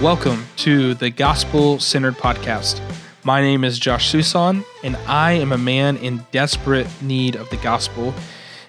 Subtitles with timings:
[0.00, 2.80] Welcome to the Gospel Centered Podcast.
[3.22, 7.58] My name is Josh Susan, and I am a man in desperate need of the
[7.58, 8.14] gospel.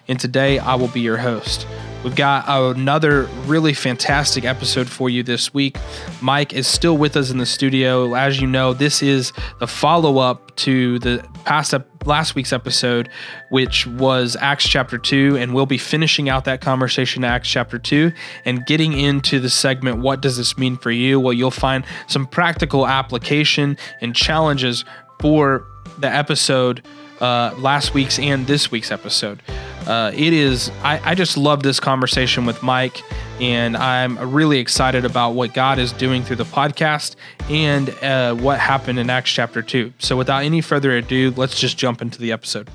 [0.09, 1.65] And today I will be your host.
[2.03, 5.77] We've got another really fantastic episode for you this week.
[6.19, 8.15] Mike is still with us in the studio.
[8.15, 13.07] As you know, this is the follow up to the past ep- last week's episode,
[13.51, 15.37] which was Acts chapter 2.
[15.37, 18.11] And we'll be finishing out that conversation, Acts chapter 2,
[18.45, 21.19] and getting into the segment, What does this mean for you?
[21.19, 24.85] Well, you'll find some practical application and challenges
[25.19, 25.67] for
[25.99, 26.83] the episode,
[27.19, 29.43] uh, last week's and this week's episode.
[29.87, 33.01] Uh, it is, I, I just love this conversation with Mike,
[33.41, 37.15] and I'm really excited about what God is doing through the podcast
[37.49, 39.93] and uh, what happened in Acts chapter 2.
[39.99, 42.69] So, without any further ado, let's just jump into the episode.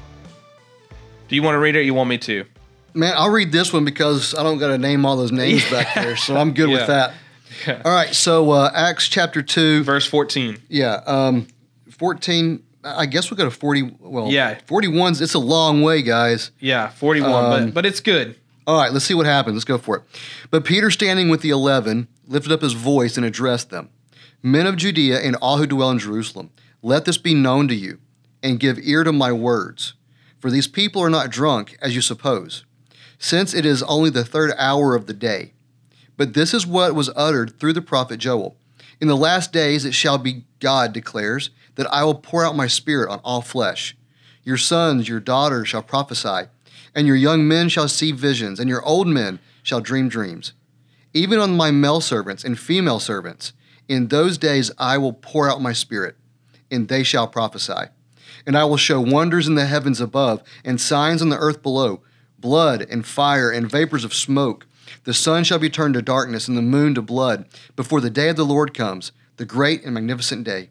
[1.29, 2.45] Do you want to read it or you want me to?
[2.95, 5.95] Man, I'll read this one because I don't got to name all those names back
[5.95, 6.77] there, so I'm good Yeah.
[6.79, 7.15] with that.
[7.85, 10.59] All right, so uh, Acts chapter 2, Verse 14.
[10.69, 11.47] yeah, um,
[11.91, 13.97] 14, I guess we'll go to 40.
[14.01, 14.59] Well, Yeah.
[14.67, 16.51] 41's, it's a long way, guys.
[16.61, 18.37] Yeah, 41, Um, but, but it's good.
[18.67, 19.55] All right, let's see what happens.
[19.55, 20.03] Let's go for it.
[20.51, 23.91] But Peter, standing with the eleven, lifted up his voice and addressed them
[24.43, 26.51] Men of Judea and all who dwell in Jerusalem,
[26.83, 27.99] let this be known to you,
[28.43, 29.95] and give ear to my words.
[30.41, 32.65] For these people are not drunk, as you suppose,
[33.19, 35.53] since it is only the third hour of the day.
[36.17, 38.57] But this is what was uttered through the prophet Joel.
[39.01, 42.67] In the last days it shall be, God declares, that I will pour out my
[42.67, 43.97] spirit on all flesh.
[44.43, 46.49] Your sons, your daughters shall prophesy,
[46.95, 50.53] and your young men shall see visions, and your old men shall dream dreams.
[51.15, 53.53] Even on my male servants and female servants,
[53.89, 56.17] in those days I will pour out my spirit,
[56.71, 57.91] and they shall prophesy.
[58.47, 62.03] And I will show wonders in the heavens above, and signs on the earth below
[62.39, 64.67] blood and fire and vapors of smoke.
[65.05, 68.29] The sun shall be turned to darkness, and the moon to blood, before the day
[68.29, 70.71] of the Lord comes, the great and magnificent day.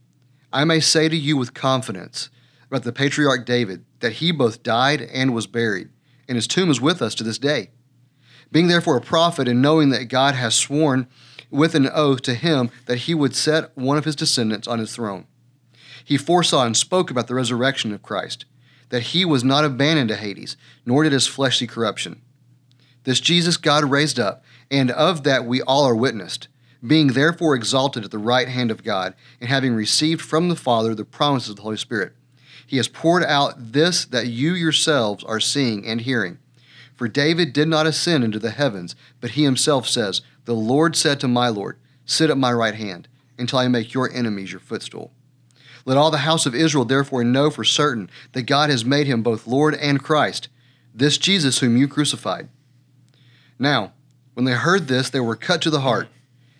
[0.53, 2.29] I may say to you with confidence
[2.67, 5.89] about the patriarch David that he both died and was buried,
[6.27, 7.69] and his tomb is with us to this day.
[8.51, 11.07] Being therefore a prophet, and knowing that God has sworn
[11.49, 14.93] with an oath to him that he would set one of his descendants on his
[14.93, 15.25] throne,
[16.03, 18.45] he foresaw and spoke about the resurrection of Christ,
[18.89, 22.21] that he was not abandoned to Hades, nor did his flesh see corruption.
[23.03, 26.49] This Jesus God raised up, and of that we all are witnessed,
[26.85, 30.95] being therefore exalted at the right hand of God, and having received from the Father
[30.95, 32.13] the promises of the Holy Spirit.
[32.65, 36.39] He has poured out this that you yourselves are seeing and hearing.
[36.95, 41.19] For David did not ascend into the heavens, but he himself says, The Lord said
[41.19, 45.11] to my Lord, Sit at my right hand, until I make your enemies your footstool.
[45.85, 49.23] Let all the house of Israel therefore know for certain that God has made him
[49.23, 50.47] both Lord and Christ,
[50.93, 52.49] this Jesus whom you crucified.
[53.57, 53.93] Now,
[54.33, 56.07] when they heard this, they were cut to the heart,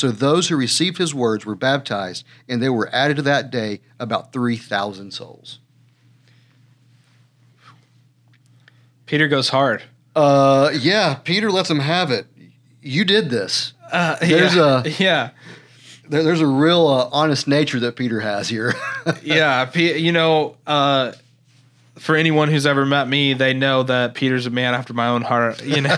[0.00, 3.82] So those who received his words were baptized, and there were added to that day
[3.98, 5.58] about 3,000 souls.
[9.04, 9.82] Peter goes hard.
[10.16, 12.26] Uh, yeah, Peter lets him have it.
[12.80, 13.74] You did this.
[13.92, 15.30] Uh, There's yeah, a- yeah,
[16.08, 18.72] There, there's a real uh, honest nature that Peter has here.
[19.22, 19.66] yeah.
[19.66, 21.12] Pe- you know, uh,
[21.98, 25.20] for anyone who's ever met me, they know that Peter's a man after my own
[25.20, 25.62] heart.
[25.62, 25.96] You know,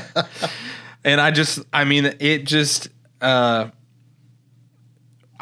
[1.04, 2.88] and I just, I mean, it just,
[3.20, 3.68] uh,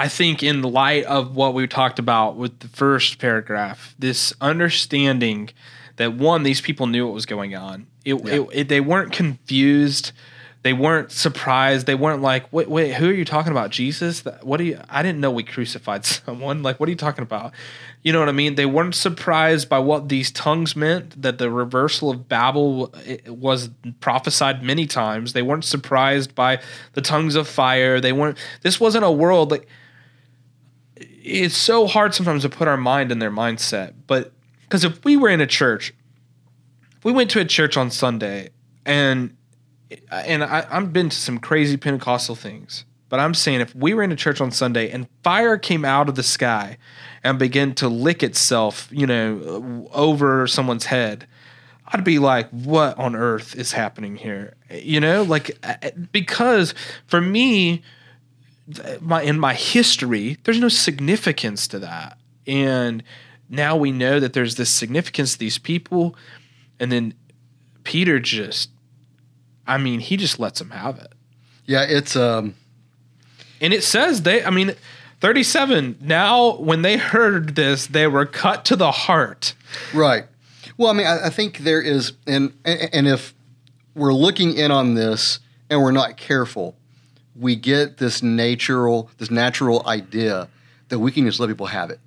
[0.00, 5.50] I think in light of what we talked about with the first paragraph, this understanding
[5.96, 7.86] that one, these people knew what was going on.
[8.04, 8.34] It, Yeah.
[8.34, 10.12] it, it- they weren't confused.
[10.62, 11.86] They weren't surprised.
[11.86, 13.70] They weren't like, wait, wait, who are you talking about?
[13.70, 14.22] Jesus?
[14.42, 14.78] What do you?
[14.90, 16.62] I didn't know we crucified someone.
[16.62, 17.52] Like, what are you talking about?
[18.02, 18.56] You know what I mean?
[18.56, 21.20] They weren't surprised by what these tongues meant.
[21.22, 22.92] That the reversal of Babel
[23.26, 23.70] was
[24.00, 25.32] prophesied many times.
[25.32, 26.60] They weren't surprised by
[26.92, 27.98] the tongues of fire.
[28.00, 28.36] They weren't.
[28.62, 29.66] This wasn't a world like.
[31.22, 34.32] It's so hard sometimes to put our mind in their mindset, but
[34.62, 35.92] because if we were in a church,
[37.02, 38.50] we went to a church on Sunday
[38.86, 39.36] and
[40.10, 44.02] and I, I've been to some crazy Pentecostal things, but I'm saying if we were
[44.02, 46.78] in a church on Sunday and fire came out of the sky
[47.24, 51.26] and began to lick itself, you know, over someone's head,
[51.88, 54.54] I'd be like, what on earth is happening here?
[54.70, 55.58] You know, like
[56.12, 56.72] because
[57.06, 57.82] for me,
[59.00, 63.02] my in my history, there's no significance to that, and
[63.48, 66.14] now we know that there's this significance to these people,
[66.78, 67.14] and then
[67.84, 68.70] Peter just,
[69.66, 71.12] I mean, he just lets them have it.
[71.66, 72.54] Yeah, it's um
[73.60, 74.74] And it says they, I mean,
[75.20, 79.54] 37, now when they heard this, they were cut to the heart.
[79.92, 80.24] right.
[80.76, 83.34] Well, I mean, I, I think there is, and and if
[83.94, 86.76] we're looking in on this and we're not careful,
[87.40, 90.48] we get this natural this natural idea
[90.88, 91.98] that we can just let people have it.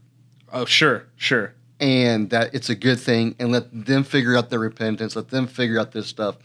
[0.51, 1.53] Oh, sure, sure.
[1.79, 5.47] and that it's a good thing and let them figure out their repentance, let them
[5.47, 6.35] figure out this stuff.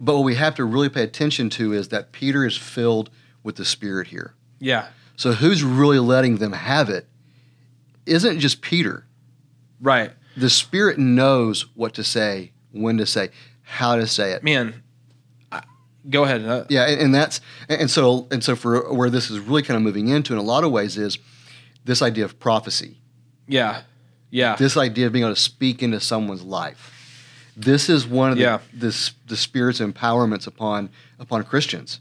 [0.00, 3.08] But what we have to really pay attention to is that Peter is filled
[3.44, 4.34] with the Spirit here.
[4.58, 7.06] Yeah, So who's really letting them have it
[8.06, 9.06] isn't just Peter.
[9.80, 10.10] right.
[10.36, 13.28] The Spirit knows what to say, when to say,
[13.62, 14.42] how to say it.
[14.42, 14.82] Man,
[16.08, 16.44] go ahead.
[16.44, 19.76] Uh, Yeah, and, and that's and so and so for where this is really kind
[19.76, 21.18] of moving into in a lot of ways is
[21.84, 22.98] this idea of prophecy.
[23.46, 23.82] yeah,
[24.30, 24.56] yeah.
[24.56, 26.90] this idea of being able to speak into someone's life.
[27.56, 28.58] This is one of the Yeah.
[28.72, 32.00] this the spirit's empowerments upon upon Christians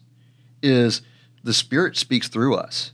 [0.62, 1.01] is
[1.44, 2.94] the spirit speaks through us.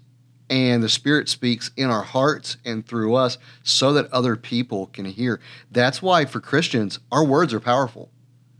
[0.50, 5.04] And the spirit speaks in our hearts and through us so that other people can
[5.04, 5.42] hear.
[5.70, 8.12] That's why for Christians, our words are powerful.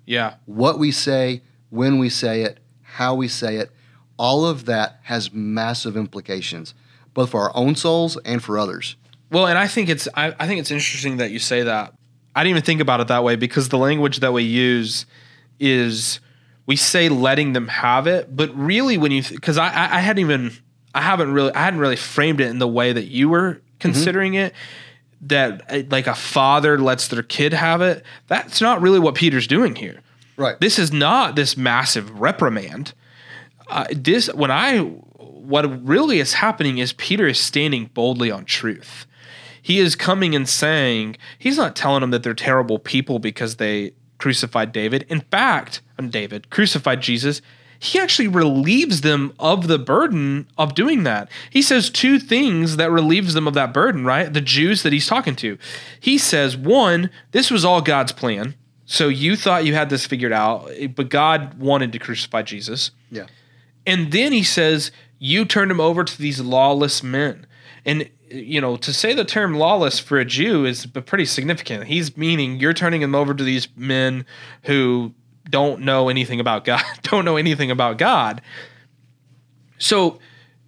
[0.06, 0.34] yeah.
[0.46, 3.72] What we say, when we say it, how we say it,
[4.18, 6.74] all of that has massive implications,
[7.14, 8.96] both for our own souls and for others.
[9.32, 11.94] Well, and I think it's I, I think it's interesting that you say that.
[12.36, 15.06] I didn't even think about it that way because the language that we use
[15.60, 16.20] is
[16.66, 20.22] we say letting them have it, but really when you because I, I I hadn't
[20.22, 20.52] even
[20.94, 23.78] I haven't really I hadn't really framed it in the way that you were mm-hmm.
[23.80, 24.54] considering it.
[25.22, 28.06] That like a father lets their kid have it.
[28.28, 30.02] That's not really what Peter's doing here.
[30.38, 30.60] Right.
[30.60, 32.94] This is not this massive reprimand.
[33.68, 39.06] Uh, this when I what really is happening is Peter is standing boldly on truth.
[39.62, 43.94] He is coming and saying he's not telling them that they're terrible people because they
[44.18, 45.06] crucified David.
[45.10, 47.42] In fact, and David crucified Jesus.
[47.80, 51.30] He actually relieves them of the burden of doing that.
[51.50, 54.34] He says two things that relieves them of that burden, right?
[54.34, 55.58] The Jews that he's talking to.
[56.00, 58.56] He says, one, this was all God's plan.
[58.90, 62.92] So you thought you had this figured out, but God wanted to crucify Jesus.
[63.12, 63.28] Yeah.
[63.86, 67.46] And then he says, You turned him over to these lawless men.
[67.86, 71.86] And, you know, to say the term lawless for a Jew is pretty significant.
[71.86, 74.26] He's meaning you're turning him over to these men
[74.64, 75.14] who
[75.50, 78.42] don't know anything about God, don't know anything about God.
[79.80, 80.20] So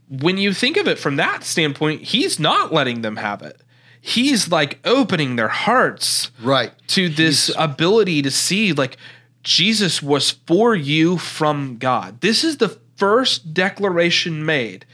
[0.10, 3.62] when you think of it from that standpoint, he's not letting them have it.
[4.02, 6.72] He's like opening their hearts Right.
[6.88, 8.98] to this ability to see like
[9.44, 12.22] Jesus was for you from God.
[12.22, 14.86] This is the first declaration made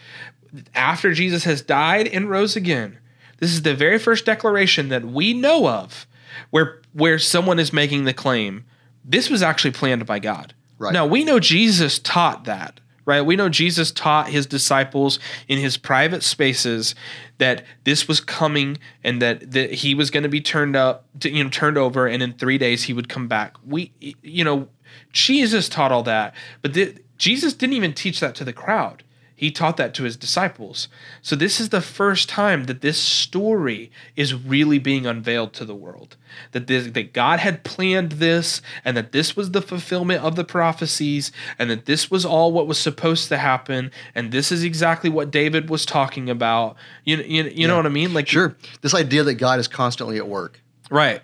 [0.73, 2.97] after Jesus has died and rose again.
[3.39, 6.07] This is the very first declaration that we know of
[6.51, 8.63] where where someone is making the claim
[9.07, 10.53] this was actually planned by God.
[10.79, 10.91] Right.
[10.91, 13.21] Now, we know Jesus taught that, right?
[13.21, 16.95] We know Jesus taught his disciples in his private spaces
[17.37, 21.43] that this was coming and that, that he was going to be turned up, you
[21.43, 23.55] know, turned over, and in three days he would come back.
[23.65, 24.67] We, you know,
[25.11, 29.03] Jesus taught all that, but the, Jesus didn't even teach that to the crowd.
[29.37, 30.87] He taught that to his disciples.
[31.21, 35.75] So this is the first time that this story is really being unveiled to the
[35.75, 36.15] world.
[36.53, 40.45] That this, that God had planned this and that this was the fulfillment of the
[40.45, 45.09] prophecies and that this was all what was supposed to happen and this is exactly
[45.09, 46.77] what David was talking about.
[47.03, 48.13] You you, you know what I mean?
[48.13, 48.55] Like Sure.
[48.81, 50.61] This idea that God is constantly at work.
[50.89, 51.21] Right.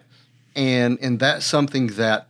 [0.53, 2.27] And and that's something that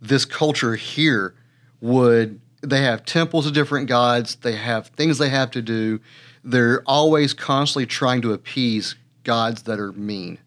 [0.00, 1.34] this culture here
[1.80, 4.36] would they have temples of different gods.
[4.36, 6.00] They have things they have to do.
[6.44, 8.94] They're always constantly trying to appease
[9.24, 10.38] gods that are mean,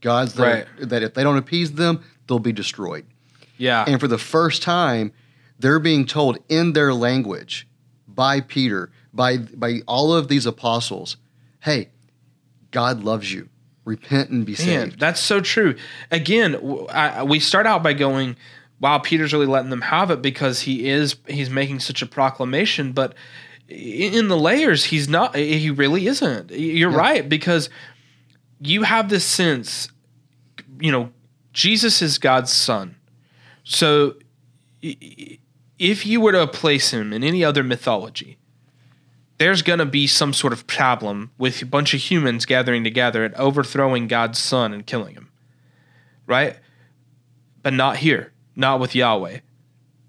[0.00, 0.66] gods that, Right.
[0.80, 3.06] are, that if they don't appease them, they'll be destroyed.
[3.58, 3.84] Yeah.
[3.86, 5.12] And for the first time,
[5.58, 7.66] they're being told in their language
[8.08, 11.16] by Peter, by by all of these apostles,
[11.60, 11.88] hey,
[12.70, 13.48] God loves you.
[13.84, 14.58] Repent and be Man,
[14.90, 14.98] saved.
[15.00, 15.76] that's so true.
[16.10, 16.56] Again,
[16.92, 18.36] I- we start out by going,
[18.80, 22.92] "Wow, Peter's really letting them have it because he is he's making such a proclamation."
[22.92, 23.14] But
[23.68, 25.34] in the layers, he's not.
[25.34, 26.50] He really isn't.
[26.50, 26.96] You're Yeah.
[26.96, 27.68] right because
[28.60, 29.88] you have this sense,
[30.80, 31.10] you know,
[31.52, 32.96] Jesus is God's son.
[33.64, 34.14] So
[34.82, 38.38] if you were to place him in any other mythology,
[39.38, 43.24] there's going to be some sort of problem with a bunch of humans gathering together
[43.24, 45.28] and overthrowing God's son and killing him.
[46.26, 46.56] Right?
[47.62, 49.40] But not here, not with Yahweh.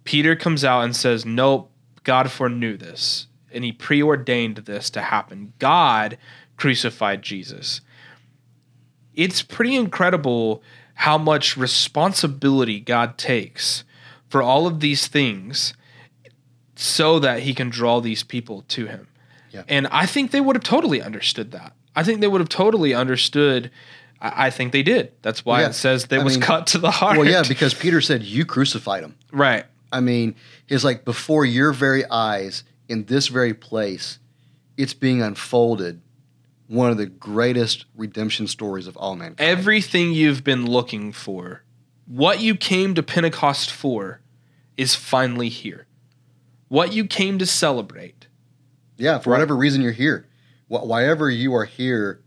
[0.06, 1.70] Peter comes out and says, Nope,
[2.04, 5.54] God foreknew this, and he preordained this to happen.
[5.60, 6.18] God
[6.56, 7.82] crucified Jesus.
[9.14, 10.64] It's pretty incredible
[10.96, 13.84] how much responsibility God takes
[14.30, 15.74] for all of these things
[16.76, 19.08] so that he can draw these people to him.
[19.52, 19.64] Yeah.
[19.68, 21.74] And I think they would have totally understood that.
[21.96, 23.72] I think they would have totally understood.
[24.22, 25.12] I, I think they did.
[25.22, 25.70] That's why Yeah.
[25.70, 27.18] it says they I was mean, cut to the heart.
[27.18, 29.16] Well, yeah, because Peter said, You crucified him.
[29.32, 29.66] right.
[29.92, 30.36] I mean,
[30.68, 34.20] it's like before your very eyes, in this very place,
[34.76, 36.02] it's being unfolded.
[36.68, 39.40] One of the greatest redemption stories of all mankind.
[39.40, 41.64] Everything you've been looking for,
[42.06, 44.20] what you came to Pentecost for,
[44.76, 45.88] is finally here.
[46.68, 48.28] What you came to celebrate.
[48.98, 50.28] yeah, for whatever reason you're here,
[50.68, 52.20] wh- wherever you are here,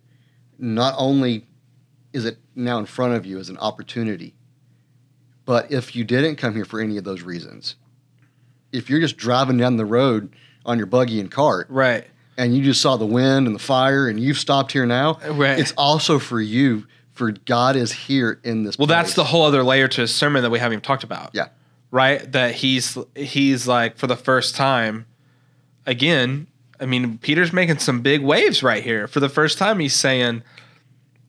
[0.58, 1.44] not only
[2.12, 4.34] is it now in front of you as an opportunity,
[5.44, 7.76] but if you didn't come here for any of those reasons,
[8.72, 10.32] if you're just driving down the road
[10.64, 12.06] on your buggy and cart, Right.
[12.36, 15.58] and you just saw the wind and the fire and you've stopped here now, Right.
[15.58, 16.86] it's also for you.
[17.12, 18.78] For God is here in this.
[18.78, 21.30] Well, that's the whole other layer to his sermon that we haven't even talked about.
[21.34, 21.48] Yeah.
[21.90, 22.30] Right?
[22.32, 25.04] That he's he's like for the first time
[25.86, 26.46] again,
[26.80, 29.06] I mean, Peter's making some big waves right here.
[29.06, 30.42] For the first time he's saying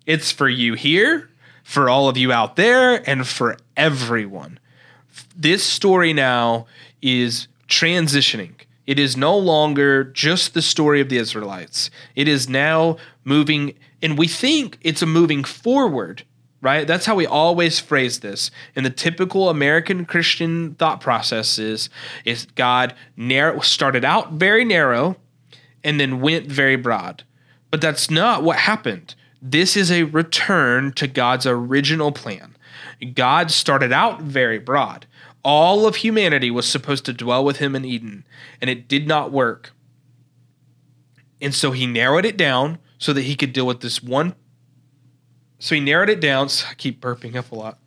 [0.05, 1.29] it's for you here,
[1.63, 4.60] for all of you out there, and for everyone.
[5.36, 6.67] This story now
[7.01, 8.53] is transitioning.
[8.88, 11.89] It is no longer just the story of the Israelites.
[12.15, 16.24] It is now moving, and we think it's a moving forward,
[16.62, 16.86] right?
[16.86, 18.51] That's how we always phrase this.
[18.75, 21.89] And the typical American Christian thought process is,
[22.25, 25.15] is God narrow, started out very narrow
[25.84, 27.24] and then went very broad.
[27.70, 29.15] But that's not what happened.
[29.41, 32.55] This is a return to God's original plan.
[33.13, 35.07] God started out very broad.
[35.43, 38.24] All of humanity was supposed to dwell with him in Eden,
[38.62, 39.71] and it did not work.
[41.41, 44.36] And so he narrowed it down so that he could deal with this one.
[45.57, 46.50] So he narrowed it down.
[46.50, 47.79] So I keep burping up a lot.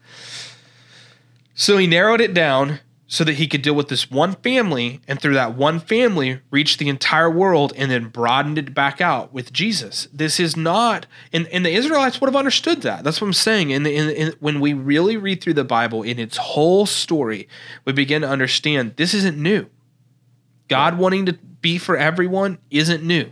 [1.54, 2.80] So he narrowed it down
[3.14, 6.78] so that he could deal with this one family, and through that one family, reach
[6.78, 10.08] the entire world and then broaden it back out with Jesus.
[10.12, 13.04] This is not, and, and the Israelites would have understood that.
[13.04, 13.72] That's what I'm saying.
[13.72, 17.46] And in, in, when we really read through the Bible in its whole story,
[17.84, 19.66] we begin to understand this isn't new.
[20.66, 23.30] God wanting to be for everyone isn't new.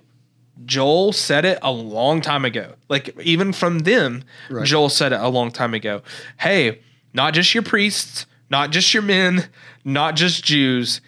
[0.64, 2.74] Joel said it a long time ago.
[2.88, 4.64] Like even from them, Right.
[4.64, 6.02] Joel said it a long time ago.
[6.38, 9.48] Hey, not just your priests, not just your men,
[9.84, 11.00] not just Jews.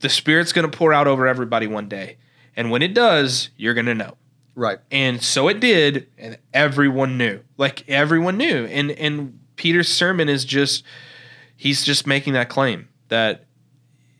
[0.00, 2.18] The Spirit's going to pour out over everybody one day.
[2.54, 4.16] And when it does, you're going to know.
[4.54, 4.78] right.
[4.90, 7.40] And so it did, and everyone knew.
[7.58, 8.66] Like everyone knew.
[8.66, 10.84] And and Peter's sermon is just
[11.56, 13.44] he's just making that claim that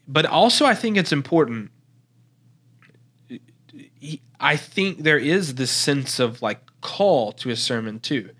[0.08, 1.70] but also I think it's important
[4.40, 8.30] I think there is this sense of like call to his sermon too.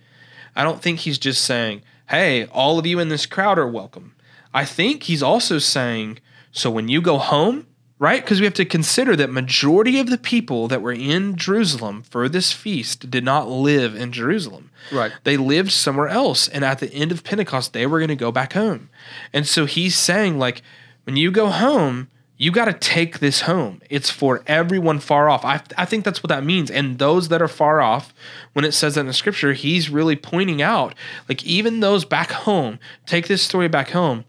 [0.54, 4.14] I don't think he's just saying, "Hey, all of you in this crowd are welcome."
[4.56, 6.18] I think he's also saying,
[6.50, 7.66] "So when you go home,
[7.98, 8.22] right?
[8.22, 12.28] Because we have to consider that majority of the people that were in Jerusalem for
[12.28, 14.70] this feast did not live in Jerusalem.
[14.92, 15.12] Right.
[15.25, 18.32] They lived somewhere else, and at the end of Pentecost, they were going to go
[18.32, 18.90] back home.
[19.32, 20.62] And so he's saying, like,
[21.04, 23.80] when you go home, you got to take this home.
[23.88, 25.42] It's for everyone far off.
[25.42, 26.70] I, I think that's what that means.
[26.70, 28.12] And those that are far off,
[28.52, 30.94] when it says that in the scripture, he's really pointing out,
[31.30, 34.26] like, even those back home, take this story back home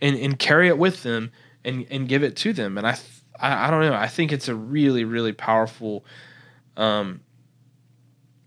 [0.00, 1.30] and, and carry it with them
[1.64, 2.78] and, and give it to them.
[2.78, 3.94] And I, th- I, I don't know.
[3.94, 6.04] I think it's a really, really powerful
[6.76, 7.20] um,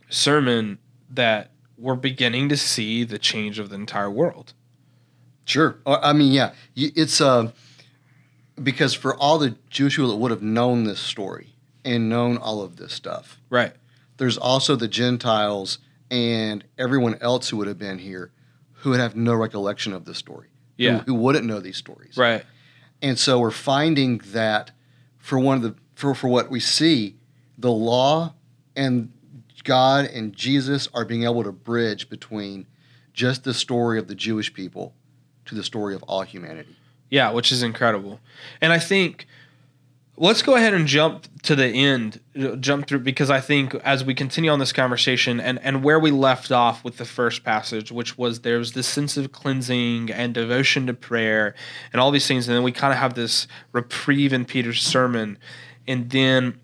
[0.10, 0.79] sermon
[1.10, 4.53] that we're beginning to see the change of the entire world.
[5.46, 5.77] Sure.
[5.86, 7.51] Uh, I mean, yeah, it's uh,
[8.62, 12.62] because for all the Jewish people that would have known this story and known all
[12.62, 13.74] of this stuff, Right.
[14.17, 15.79] there's also the Gentiles
[16.12, 18.31] and everyone else who would have been here
[18.74, 20.48] who would have no recollection of this story.
[20.77, 21.03] Who- Yeah.
[21.03, 22.17] Who, wouldn't know these stories.
[22.17, 22.43] Right.
[23.01, 24.71] And so we're finding that
[25.17, 27.15] for one of the for, for what we see,
[27.57, 28.33] the law
[28.75, 29.11] and
[29.63, 32.65] God and Jesus are being able to bridge between
[33.13, 34.95] just the story of the Jewish people
[35.45, 36.75] to the story of all humanity.
[37.09, 38.19] Yeah, which is incredible.
[38.61, 39.27] And I think
[40.21, 42.19] let's go ahead and jump to the end,
[42.59, 46.11] jump through because I think as we continue on this conversation and and where we
[46.11, 50.85] left off with the first passage, which was there's this sense of cleansing and devotion
[50.87, 51.55] to prayer
[51.91, 55.39] and all these things, and then we kind of have this reprieve in Peter's sermon,
[55.87, 56.59] and then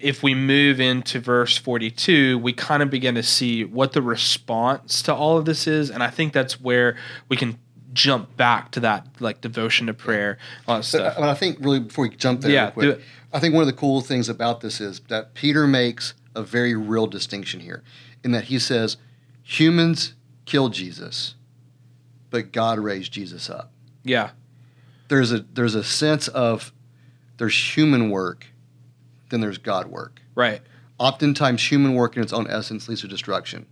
[0.00, 5.02] if we move into verse 42, we kind of begin to see what the response
[5.02, 5.90] to all of this is.
[5.90, 6.96] And I think that's where
[7.28, 7.58] we can
[7.96, 10.38] jump back to that like devotion to prayer,
[10.68, 11.16] all that So, stuff.
[11.18, 13.04] but I think really before we jump there, Yeah, real quick.
[13.32, 16.74] I think one of the cool things about this is that Peter makes a very
[16.74, 17.82] real distinction here,
[18.22, 18.96] in that he says
[19.42, 21.34] humans killed Jesus,
[22.30, 23.72] but God raised Jesus up.
[24.04, 24.30] Yeah.
[25.08, 26.72] There's a there's a sense of
[27.38, 28.46] there's human work,
[29.30, 30.20] then there's God work.
[30.34, 30.60] Right.
[30.98, 33.66] Oftentimes, human work in its own essence leads to destruction.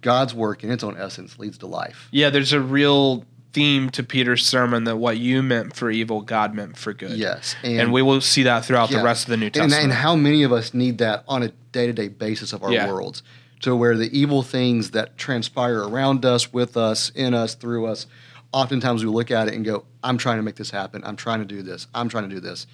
[0.00, 2.08] God's work in its own essence leads to life.
[2.10, 6.54] Yeah, there's a real theme to Peter's sermon that what you meant for evil, God
[6.54, 7.12] meant for good.
[7.12, 8.98] Yes, And, we will see that throughout Yeah.
[8.98, 9.84] the rest of the New and, Testament.
[9.84, 12.86] and how many of us need that on a day-to-day basis of our Yeah.
[12.88, 13.22] worlds
[13.60, 18.06] to where the evil things that transpire around us with us in us through us
[18.52, 21.40] oftentimes we look at it and go i'm trying to make this happen i'm trying
[21.40, 22.66] to do this i'm trying to do this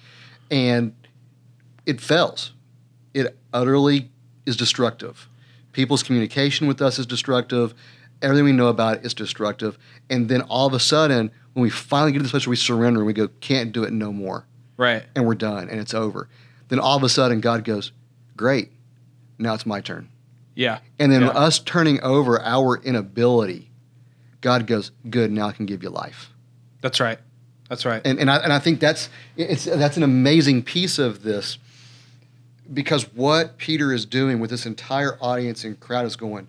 [0.51, 0.93] and
[1.85, 2.53] it fails
[3.13, 4.09] it utterly
[4.45, 5.27] is destructive
[5.75, 7.73] people's communication with us is destructive
[8.21, 9.77] everything we know about it is destructive
[10.09, 12.55] and then all of a sudden when we finally get to the place where we
[12.55, 14.45] surrender and we go can't do it no more
[14.77, 15.03] right.
[15.15, 16.27] and we're done and it's over.
[16.67, 17.91] Then all of a sudden God goes,
[18.35, 18.71] Great,
[19.37, 20.09] now it's my turn.
[20.55, 20.79] Yeah.
[20.99, 21.29] And then Yeah.
[21.29, 23.69] us turning over our inability,
[24.41, 26.29] God goes, Good, now I can give you life.
[26.81, 27.19] That's right.
[27.69, 28.01] That's right.
[28.05, 31.57] And and I and I think that's it's that's an amazing piece of this
[32.73, 36.47] because what Peter is doing with this entire audience and crowd is going,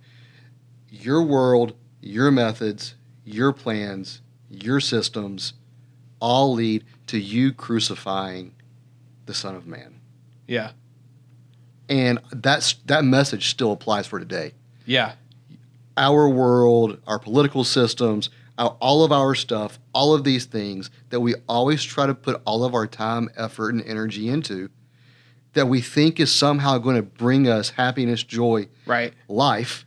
[0.90, 5.54] Your world, your methods, your plans, your systems
[6.20, 8.52] all lead to you crucifying
[9.26, 10.00] the Son of Man.
[10.46, 10.70] yeah.
[11.88, 14.52] and that's that message still applies for today.
[14.86, 15.12] Yeah.
[15.96, 21.20] Our world, our political systems, our, all of our stuff, all of these things that
[21.20, 24.70] we always try to put all of our time, effort, and energy into,
[25.56, 29.12] that we think is somehow going to bring us happiness, joy, Right.
[29.26, 29.86] life,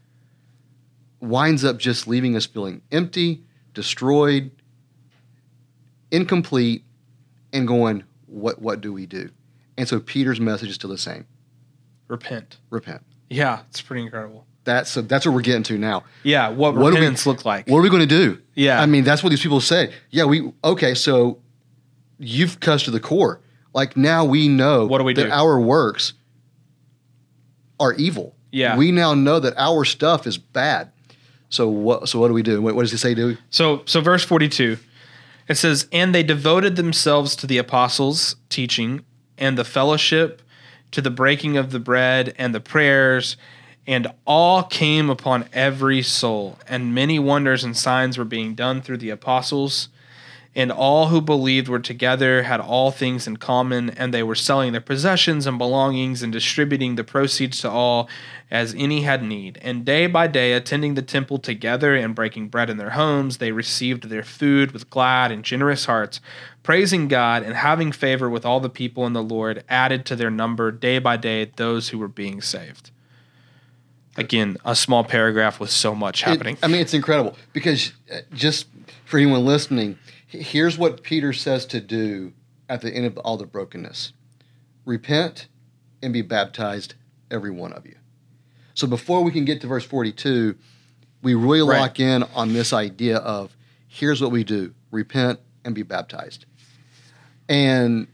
[1.22, 4.50] winds up just leaving us feeling empty, destroyed,
[6.12, 6.84] incomplete,
[7.54, 9.30] and going, what what do we do?
[9.78, 11.26] And so Peter's message is still the same:
[12.08, 12.58] Repent.
[12.70, 13.02] repent.
[13.30, 13.62] Yeah.
[13.70, 14.46] It's pretty incredible.
[14.66, 16.04] That's so that's what we're getting to now.
[16.24, 16.50] Yeah.
[16.50, 17.68] What, What do we- repentance look like?
[17.68, 18.40] What are we going to do?
[18.56, 18.82] Yeah.
[18.82, 19.94] I mean, that's what these people say.
[20.10, 20.94] Yeah, we okay.
[20.96, 21.40] So
[22.18, 23.40] you've cussed to the core.
[23.74, 25.32] Like now we know What do we that do?
[25.32, 26.14] our works
[27.80, 28.36] are evil.
[28.52, 28.78] Yeah.
[28.78, 30.92] we now know that our stuff is bad.
[31.50, 32.10] So what?
[32.10, 32.62] So what do we do?
[32.62, 33.14] What, what does he say?
[33.14, 34.78] Do So so verse 42
[35.48, 39.04] it says and they devoted themselves to the apostles teaching
[39.38, 40.42] and the fellowship
[40.92, 43.36] to the breaking of the bread and the prayers
[43.88, 48.98] and all came upon every soul and many wonders and signs were being done through
[48.98, 49.90] the apostles
[50.56, 54.72] and all who believed were together had all things in common and they were selling
[54.72, 58.10] their possessions and belongings and distributing the proceeds to all
[58.50, 59.60] as any had need.
[59.62, 63.52] And day by day attending the temple together and breaking bread in their homes they
[63.52, 66.20] received their food with glad and generous hearts
[66.64, 70.32] praising god and having favor with all the people and the lord added to their
[70.32, 72.90] number day by day those who were being saved.
[74.18, 76.58] Again a small paragraph with so much It- happening.
[76.64, 78.66] I mean, it's incredible because uh, just
[79.06, 79.98] for anyone listening,
[80.30, 82.34] here's what Peter says to do
[82.68, 84.14] at the end of all the brokenness
[84.86, 85.48] repent
[86.02, 86.96] and be baptized,
[87.30, 87.96] every one of you.
[88.74, 90.56] So before we can get to verse 42,
[91.22, 91.80] we really Right.
[91.80, 93.56] lock in on this idea of
[93.88, 96.46] here's what we do repent and be baptized.
[97.48, 98.08] And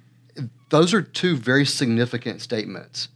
[0.69, 3.09] those are two very significant statements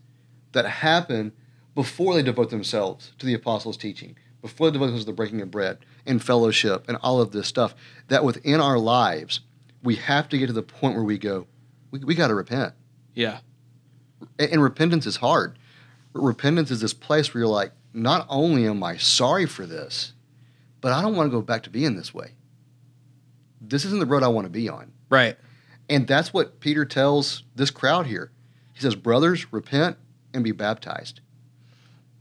[0.51, 1.31] that happen
[1.75, 5.41] before they devote themselves to the apostles' teaching, before they devote themselves to the breaking
[5.41, 7.75] of bread and fellowship and all of this stuff,
[8.07, 9.41] that within our lives,
[9.83, 11.47] we have to get to the point where we go,
[11.91, 12.73] we, we got to repent.
[13.13, 13.39] yeah
[14.37, 15.57] And, and repentance is hard.
[16.13, 20.13] Repentance is this place where you're like, not only am I sorry for this,
[20.81, 22.33] but I don't want to go back to being this way.
[23.61, 24.91] This isn't the road I want to be on.
[25.09, 25.37] right
[25.89, 28.31] And that's what Peter tells this crowd here.
[28.73, 29.97] He says, Brothers, repent
[30.33, 31.19] and be baptized.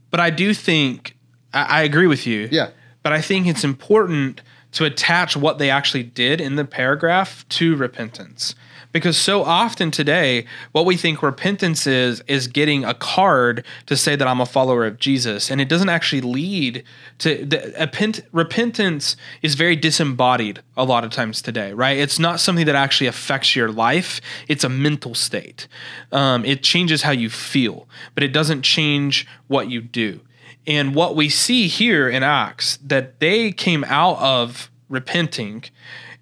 [0.09, 1.15] But I do think
[1.53, 2.49] I, I agree with you.
[2.51, 2.71] Yeah.
[3.03, 7.75] But I think it's important to attach what they actually did in the paragraph to
[7.75, 8.55] repentance.
[8.91, 14.15] Because so often today, what we think repentance is, is getting a card to say
[14.15, 15.51] that I'm a follower of Jesus.
[15.51, 16.83] And it doesn't actually lead
[17.19, 21.97] to the, repentance is very disembodied a lot of times today, right?
[21.97, 25.67] It's not something that actually affects your life, it's a mental state.
[26.11, 30.21] Um, it changes how you feel, but it doesn't change what you do.
[30.67, 35.63] And what we see here in Acts, that they came out of repenting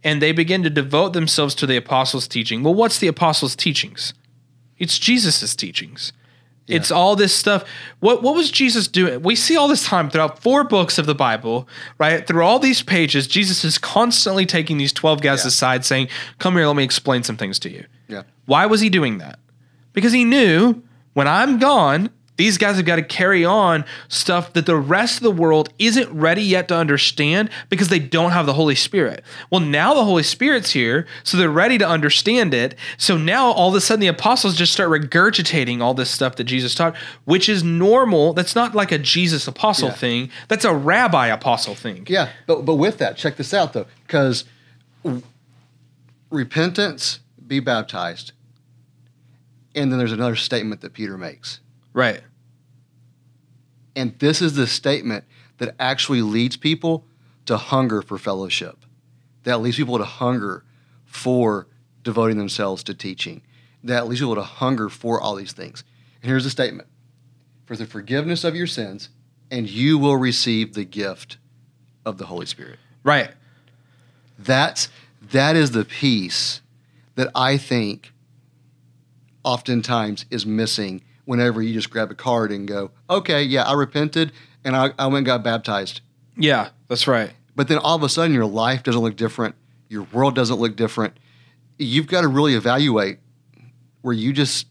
[0.03, 2.63] and they begin to devote themselves to the apostles' teaching.
[2.63, 4.13] Well, what's the apostles' teachings?
[4.77, 6.13] It's Jesus' teachings.
[6.67, 6.77] Yeah.
[6.77, 7.63] It's all this stuff.
[8.01, 9.21] What what was Jesus doing?
[9.21, 12.27] We see all this time throughout four books of the Bible, right?
[12.27, 15.47] Through all these pages, Jesus is constantly taking these 12 guys yeah.
[15.47, 16.09] aside saying,
[16.39, 18.23] "Come here, let me explain some things to you." Yeah.
[18.45, 19.39] Why was he doing that?
[19.93, 24.65] Because he knew when I'm gone, these guys have got to carry on stuff that
[24.65, 28.53] the rest of the world isn't ready yet to understand because they don't have the
[28.53, 29.23] Holy Spirit.
[29.49, 32.75] Well, now the Holy Spirit's here, so they're ready to understand it.
[32.97, 36.45] So now all of a sudden the apostles just start regurgitating all this stuff that
[36.45, 36.95] Jesus taught,
[37.25, 38.33] which is normal.
[38.33, 39.95] That's not like a Jesus apostle yeah.
[39.95, 40.29] thing.
[40.47, 42.05] That's a rabbi apostle thing.
[42.07, 44.45] Yeah, but but with that, check this out though, because
[46.29, 48.33] repentance, be baptized,
[49.73, 51.59] and then there's another statement that Peter makes
[51.97, 52.21] Right.
[53.95, 55.25] And this is the statement
[55.57, 57.05] that actually leads people
[57.47, 58.85] to hunger for fellowship,
[59.45, 60.63] that leads people to hunger
[61.05, 61.65] for
[62.03, 63.41] devoting themselves to teaching,
[63.83, 65.83] that leads people to hunger for all these things.
[66.21, 66.87] And here's the statement
[67.65, 69.09] for the forgiveness of your sins,
[69.49, 71.39] and you will receive the gift
[72.05, 72.77] of the Holy Spirit.
[73.03, 73.31] Right.
[74.37, 74.89] That's
[75.31, 76.61] that is the piece
[77.15, 78.13] that I think
[79.43, 84.31] oftentimes is missing whenever you just grab a card and go, okay, yeah, I repented
[84.63, 85.99] and I, I went and got baptized.
[86.37, 87.31] Yeah, that's right.
[87.53, 89.55] But then all of a sudden your life doesn't look different,
[89.89, 91.19] your world doesn't look different.
[91.77, 93.19] You've got to really evaluate
[94.03, 94.67] were you just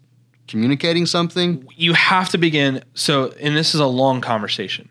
[0.48, 1.68] communicating something?
[1.76, 4.88] You have to begin so and this is a long conversation.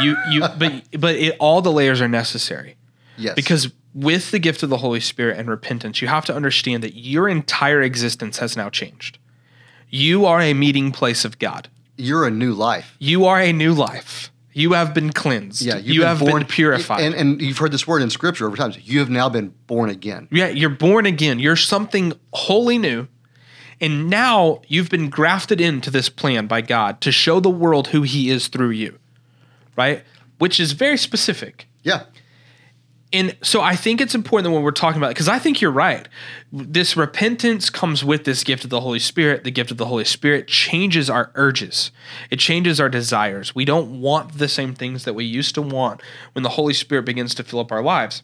[0.00, 2.76] You you but but it, all the layers are necessary.
[3.16, 3.34] Yes.
[3.34, 6.96] Because with the gift of the Holy Spirit and repentance, you have to understand that
[6.96, 9.18] your entire existence has now changed.
[9.90, 11.68] You are a meeting place of God.
[11.96, 12.96] You're a new life.
[12.98, 14.30] You are a new life.
[14.52, 15.62] You have been cleansed.
[15.62, 17.02] Yeah, you have born, been purified.
[17.02, 18.78] And, and you've heard this word in scripture over times.
[18.82, 20.28] You have now been born again.
[20.30, 21.38] Yeah, you're born again.
[21.38, 23.06] You're something wholly new.
[23.80, 28.02] And now you've been grafted into this plan by God to show the world who
[28.02, 28.98] He is through you,
[29.76, 30.04] right?
[30.38, 31.66] Which is very specific.
[31.82, 32.04] Yeah
[33.12, 35.72] and so I think it's important that when we're talking about because I think you're
[35.72, 36.08] right.
[36.52, 39.42] This repentance comes with this gift of the Holy Spirit.
[39.42, 41.90] The gift of the Holy Spirit changes our urges.
[42.30, 43.54] It changes our desires.
[43.54, 46.00] We don't want the same things that we used to want
[46.32, 48.22] when the Holy Spirit begins to fill up our lives.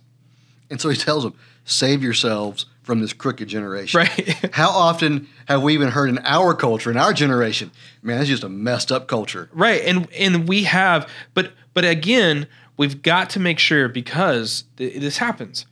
[0.70, 3.98] And so he tells them, save yourselves from this crooked generation.
[3.98, 4.28] Right.
[4.54, 7.72] How often have we even heard in our culture, in our generation,
[8.02, 9.50] man, that's just a messed up culture.
[9.52, 9.82] Right.
[9.82, 12.46] And and we have, but but again,
[12.76, 15.66] We've got to make sure because th- this happens.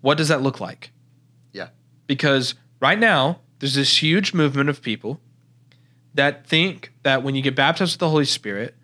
[0.00, 0.90] What does that look like?
[1.52, 1.68] Yeah.
[2.06, 5.20] Because right now, there's this huge movement of people
[6.14, 8.74] that think that when you get baptized with the Holy Spirit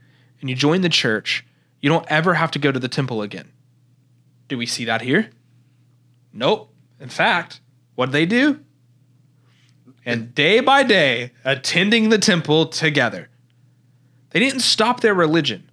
[0.41, 1.45] and you join the church,
[1.81, 3.53] you don't ever have to go to the temple again.
[4.49, 5.31] Do we see that here?
[6.33, 6.73] Nope.
[7.01, 7.61] In fact,
[7.95, 8.61] what do they do?
[10.05, 13.29] And day by day, attending the temple together.
[14.31, 15.71] They didn't stop their religion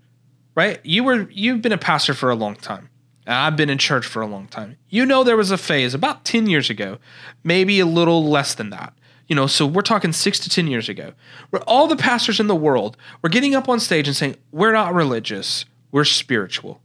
[0.59, 0.81] right?
[0.83, 2.89] You were you've been a pastor for a long time.
[3.25, 4.75] I've been in church for a long time.
[4.89, 6.97] You know there was a phase about 10 years ago,
[7.45, 8.91] maybe a little less than that.
[9.29, 11.13] You know, so we're talking 6 to 10 years ago,
[11.51, 14.73] where all the pastors in the world were getting up on stage and saying, "We're
[14.73, 16.81] not religious, we're spiritual."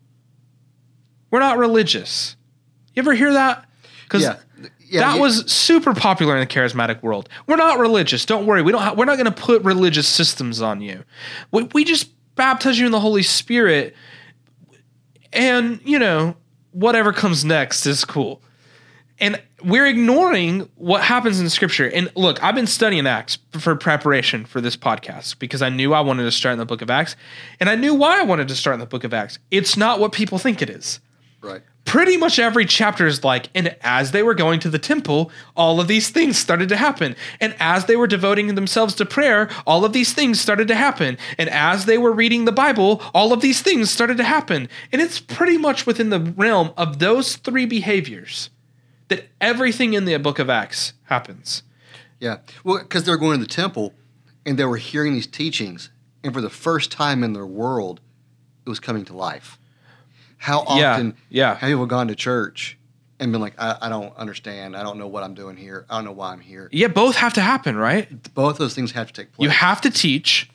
[1.32, 2.36] We're not religious.
[2.94, 3.68] You ever hear that?
[4.08, 4.36] Cuz yeah.
[4.86, 5.20] Yeah, that yeah.
[5.20, 7.28] was super popular in the charismatic world.
[7.48, 8.24] We're not religious.
[8.24, 8.62] Don't worry.
[8.62, 8.82] We don't.
[8.82, 11.02] Ha- we're not going to put religious systems on you.
[11.50, 13.94] We, we just baptize you in the Holy Spirit,
[15.32, 16.36] and you know
[16.72, 18.42] whatever comes next is cool.
[19.20, 21.88] And we're ignoring what happens in Scripture.
[21.88, 26.00] And look, I've been studying Acts for preparation for this podcast because I knew I
[26.00, 27.16] wanted to start in the Book of Acts,
[27.60, 29.38] and I knew why I wanted to start in the Book of Acts.
[29.50, 31.00] It's not what people think it is.
[31.40, 31.62] Right
[31.94, 35.80] pretty much every chapter is like, and as they were going to the temple, all
[35.80, 37.14] of these things started to happen.
[37.40, 41.16] And as they were devoting themselves to prayer, all of these things started to happen.
[41.38, 44.68] And as they were reading the Bible, all of these things started to happen.
[44.90, 48.50] And it's pretty much within the realm of those three behaviors
[49.06, 51.62] that everything in the book of Acts happens.
[52.18, 52.38] Yeah.
[52.64, 53.94] Well, because they were going to the temple
[54.44, 55.90] and they were hearing these teachings,
[56.24, 58.00] and for the first time in their world,
[58.66, 59.60] it was coming to life.
[60.44, 61.54] How often yeah.
[61.54, 62.76] have people gone to church
[63.18, 64.76] and been like, I, I don't understand.
[64.76, 65.86] I don't know what I'm doing here.
[65.88, 66.68] I don't know why I'm here.
[66.70, 68.06] Yeah, both have to happen, right?
[68.34, 69.42] Both those things have to take place.
[69.42, 70.50] You have to teach,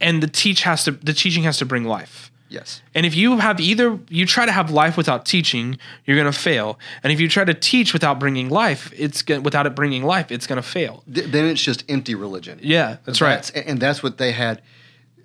[0.00, 2.30] and the teach has to the teaching has to bring life.
[2.48, 2.80] yes.
[2.94, 6.38] And if you have either you try to have life without teaching, you're going to
[6.38, 6.78] fail.
[7.02, 10.46] And if you try to teach without bringing life, it's without it bringing life, it's
[10.46, 11.04] going to fail.
[11.12, 12.60] Th- then it's just empty religion.
[12.62, 13.50] Yeah, that's right.
[13.54, 14.62] And that's what they had.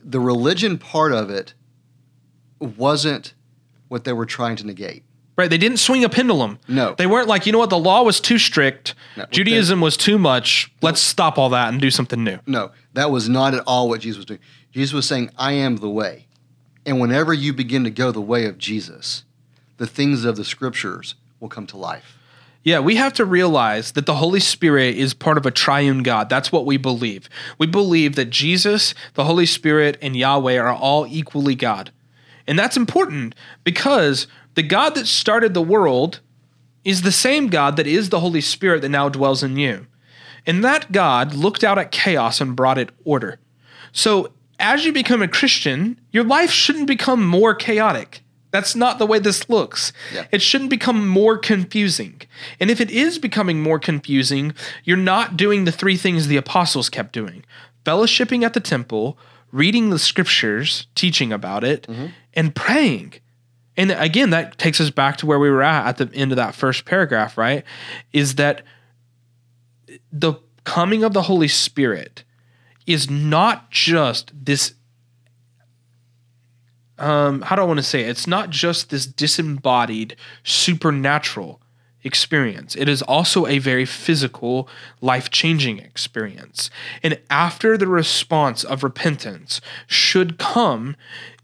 [0.03, 1.53] The religion part of it
[2.59, 3.33] wasn't
[3.87, 5.03] what they were trying to negate.
[5.37, 6.57] Right, they didn't swing a pendulum.
[6.67, 6.95] No.
[6.97, 10.17] They weren't like, you know what, the law was too strict, No, Judaism was too
[10.17, 10.71] much.
[10.81, 12.39] Let's stop all that and do something new.
[12.47, 14.39] No, that was not at all what Jesus was doing.
[14.71, 16.25] Jesus was saying, I am the way.
[16.87, 19.25] And whenever you begin to go the way of Jesus,
[19.77, 22.17] the things of the scriptures will come to life.
[22.63, 26.29] Yeah, we have to realize that the Holy Spirit is part of a triune God.
[26.29, 27.29] That's what we believe.
[27.57, 31.91] We believe that Jesus, the Holy Spirit, and Yahweh are all equally God.
[32.47, 36.21] And that's important because the God that started the world
[36.83, 39.87] is the same God that is the Holy Spirit that now dwells in you.
[40.45, 43.39] And that God looked out at chaos and brought it order.
[43.91, 48.23] So as you become a Christian, your life shouldn't become more chaotic.
[48.51, 49.91] That's not the way this looks.
[50.13, 50.25] Yeah.
[50.31, 52.21] It shouldn't become more confusing.
[52.59, 54.53] And if it is becoming more confusing,
[54.85, 57.43] you're not doing the three things the apostles kept doing
[57.85, 59.17] fellowshipping at the temple,
[59.51, 61.87] reading the scriptures, teaching about it,
[62.33, 63.13] and praying.
[63.75, 66.35] And again, that takes us back to where we were at at the end of
[66.37, 67.63] that first paragraph, right?
[68.11, 68.63] Is that
[70.11, 70.33] the
[70.63, 72.23] coming of the Holy Spirit
[72.85, 74.73] is not just this
[76.97, 78.09] um how do I want to say it?
[78.09, 81.61] It's not just this disembodied supernatural
[82.07, 82.75] experience.
[82.75, 84.67] It is also a very physical,
[85.01, 86.71] life-changing experience.
[87.03, 90.95] And after the response of repentance should come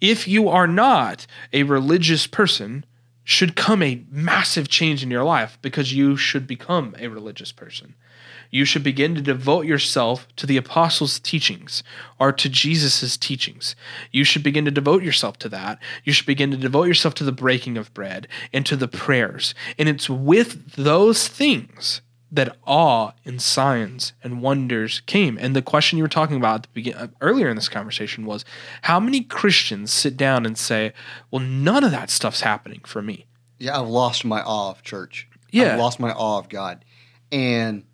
[0.02, 2.86] if you are not a religious person
[3.24, 7.96] should come a massive change in your life because you should become a religious person
[8.54, 11.82] you should begin to devote yourself to the apostles' teachings
[12.20, 13.76] or to Jesus' teachings.
[14.12, 15.80] You should begin to devote yourself to that.
[16.04, 19.56] You should begin to devote yourself to the breaking of bread and to the prayers.
[19.80, 25.36] And it's with those things that awe and signs and wonders came.
[25.40, 28.24] And the question you were talking about at the begin- uh, earlier in this conversation
[28.24, 28.46] was
[28.84, 30.94] how many Christians sit down and say,
[31.32, 33.26] "Well, none of that stuff's happening for me."
[33.58, 35.28] Yeah, I've lost my awe of church.
[35.50, 35.74] Yeah.
[35.74, 36.86] I've lost my awe of God.
[37.32, 37.86] And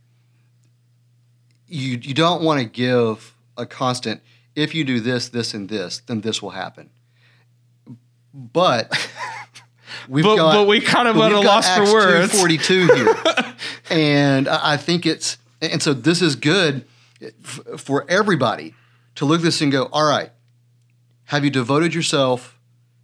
[1.69, 4.21] you you don't want to give a constant
[4.55, 6.89] if you do this, this, and this, then this will happen.
[8.33, 8.91] But
[10.09, 12.31] we've But- got but we kind of at a loss for words.
[12.31, 13.55] 242 here.
[13.89, 16.85] and I think it's and so this is good
[17.21, 18.73] f- for everybody
[19.15, 20.31] to look at this and go, all right,
[21.25, 22.57] have you devoted yourself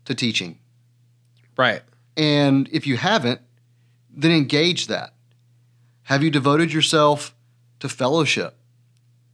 [0.05, 0.59] to teaching?
[1.57, 1.81] Right.
[2.17, 3.41] And if you haven't,
[4.09, 5.13] then engage that.
[6.03, 7.35] Have you devoted yourself
[7.79, 8.55] to fellowship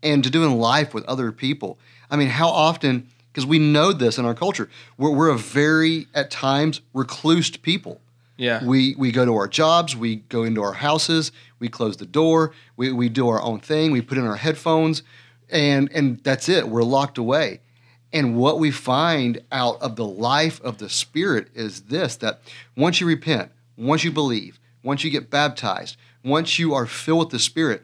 [0.04, 1.78] and to doing life with other people?
[2.10, 6.08] I mean, how often, because we know this in our culture, we're, we're a very,
[6.14, 8.02] at times, reclused people.
[8.38, 8.64] Yeah.
[8.66, 12.54] We, we go to our jobs, we go into our houses, we close the door,
[12.76, 15.04] we, we do our own thing, we put in our headphones,
[15.50, 16.68] and, and that's it.
[16.68, 17.60] We're locked away.
[18.14, 22.42] And what we find out of the life of the Spirit is this that
[22.76, 27.30] once you repent, once you believe, once you get baptized, once you are filled with
[27.30, 27.84] the Spirit,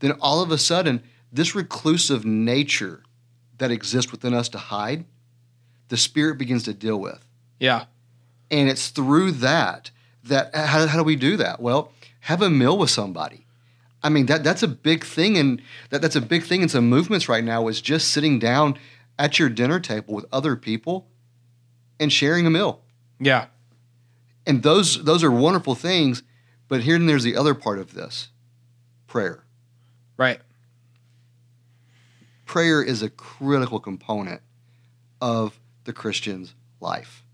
[0.00, 3.02] then all of a sudden, this reclusive nature
[3.58, 5.04] that exists within us to hide,
[5.88, 7.24] the Spirit begins to deal with.
[7.58, 7.84] Yeah.
[8.50, 9.90] And it's through that
[10.24, 11.60] that how, how do we do that?
[11.60, 13.46] Well, have a meal with somebody.
[14.02, 16.88] I mean that that's a big thing, and that, that's a big thing in some
[16.88, 17.66] movements right now.
[17.68, 18.78] Is just sitting down
[19.18, 21.08] at your dinner table with other people
[21.98, 22.82] and sharing a meal.
[23.18, 23.46] Yeah.
[24.46, 26.22] And those those are wonderful things.
[26.68, 28.28] But here and there's the other part of this,
[29.06, 29.45] prayer.
[30.16, 30.40] Right.
[32.44, 34.40] Prayer is a critical component
[35.20, 37.24] of the Christian's life,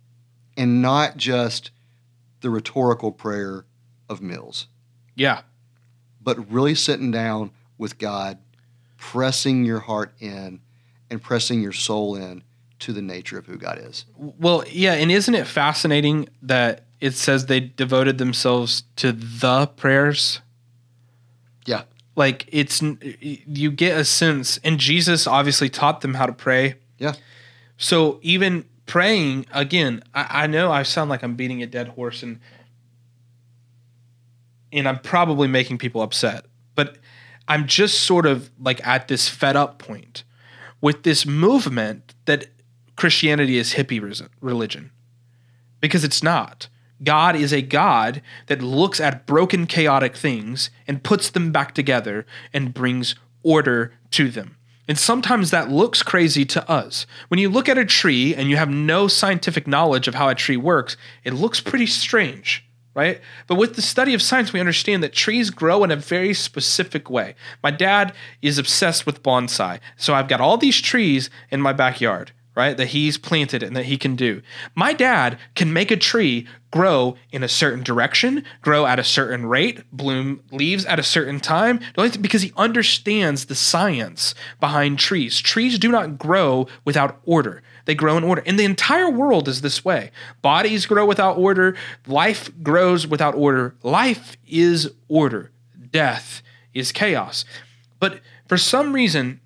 [0.57, 1.71] and not just
[2.40, 3.64] the rhetorical prayer
[4.09, 4.66] of Mills.
[5.14, 5.42] Yeah.
[6.25, 8.38] but really sitting down with God,
[8.97, 10.61] pressing your heart in
[11.11, 12.45] and pressing your soul in
[12.79, 14.05] to the nature of who God is.
[14.16, 20.40] Well, yeah, and isn't it fascinating that it says they devoted themselves to the prayers?
[22.14, 26.75] Like it's you get a sense and Jesus obviously taught them how to pray.
[26.98, 27.14] Yeah.
[27.79, 32.22] So even praying again, I, I know I sound like I'm beating a dead horse
[32.22, 32.40] and
[34.72, 36.96] and I'm probably making people upset, but
[37.48, 40.25] I'm just sort of like at this fed up point
[40.81, 42.46] with this movement that
[42.96, 44.90] Christianity is hippie religion
[45.81, 46.68] because it's not.
[47.03, 52.27] God is a God that looks at broken, chaotic things and puts them back together
[52.53, 54.57] and brings order to them.
[54.88, 57.07] And sometimes that looks crazy to us.
[57.29, 60.35] When you look at a tree and you have no scientific knowledge of how a
[60.35, 63.21] tree works, it looks pretty strange, right?
[63.47, 67.09] But with the study of science, we understand that trees grow in a very specific
[67.09, 67.37] way.
[67.62, 68.12] My dad
[68.43, 69.79] is obsessed with bonsai.
[69.97, 72.77] So I've got all these trees in my backyard right?
[72.77, 74.43] That he's planted and that he can do.
[74.75, 79.47] My dad can make a tree grow in a certain direction, grow at a certain
[79.47, 81.81] rate, bloom leaves at a certain time,
[82.21, 85.41] because he understands the science behind trees.
[85.41, 87.62] Trees do not grow without order.
[87.85, 88.43] They grow in order.
[88.47, 90.11] And the entire world is this way.
[90.41, 93.75] Bodies grow without order, life grows without order.
[93.83, 95.51] Life is order.
[95.91, 97.45] Death is chaos.
[98.01, 99.41] But for some reason,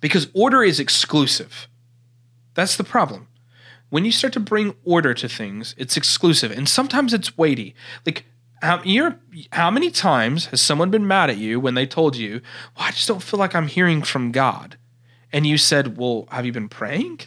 [0.00, 1.68] because order is exclusive,
[2.54, 3.28] that's the problem.
[3.90, 7.74] When you start to bring order to things, it's exclusive and sometimes it's weighty.
[8.06, 8.24] Like
[8.62, 8.82] how,
[9.52, 12.40] how many times has someone been mad at you when they told you,
[12.76, 14.78] well, I just don't feel like I'm hearing from God?
[15.32, 17.20] And you said, well, have you been praying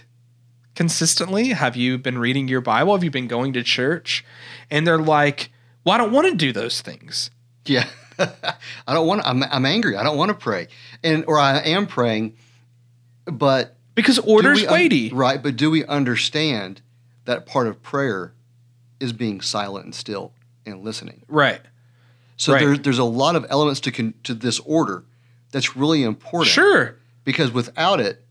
[0.76, 1.50] consistently?
[1.50, 2.94] Have you been reading your Bible?
[2.94, 4.24] Have you been going to church?
[4.70, 5.52] And they're like,
[5.84, 7.32] well, I don't want to do those things.
[7.66, 7.88] Yeah.
[8.20, 9.98] I don't want to, I'm, I'm angry.
[9.98, 10.68] I don't want to pray.
[11.04, 12.38] And, or I am praying,
[13.26, 15.10] but because order's un- weighty.
[15.10, 16.82] right, but do we understand
[17.24, 18.34] that part of prayer
[19.00, 20.34] is being silent and still
[20.66, 21.24] and listening?
[21.28, 21.62] Right.
[22.38, 22.60] So right.
[22.60, 25.06] there's there's a lot of elements to con- to this order
[25.52, 26.52] that's really important.
[26.52, 26.98] Sure.
[27.24, 28.24] Because without it,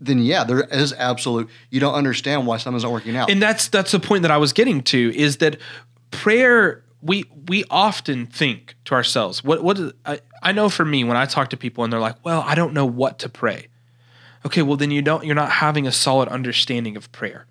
[0.00, 1.48] then yeah, there is absolute.
[1.70, 3.30] You don't understand why something's not working out.
[3.30, 5.56] And that's that's the point that I was getting to is that
[6.10, 6.84] prayer.
[7.02, 11.24] We we often think to ourselves, what what I, I know for me when I
[11.24, 13.68] talk to people and they're like, well, I don't know what to pray
[14.44, 17.46] okay, well then you don't you're not having a solid understanding of prayer.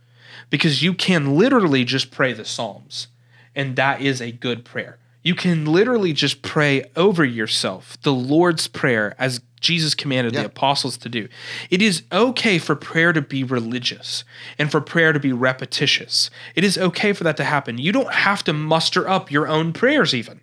[0.49, 3.08] Because you can literally just pray the Psalms,
[3.56, 4.97] and that is a good prayer.
[5.21, 10.41] You can literally just pray over yourself the Lord's Prayer as Jesus commanded yeah.
[10.41, 11.28] the apostles to do.
[11.69, 14.23] It is okay for prayer to be religious
[14.58, 16.30] and for prayer to be repetitious.
[16.56, 17.78] It is okay for that to happen.
[17.78, 20.39] You don't have to muster up your own prayers, even.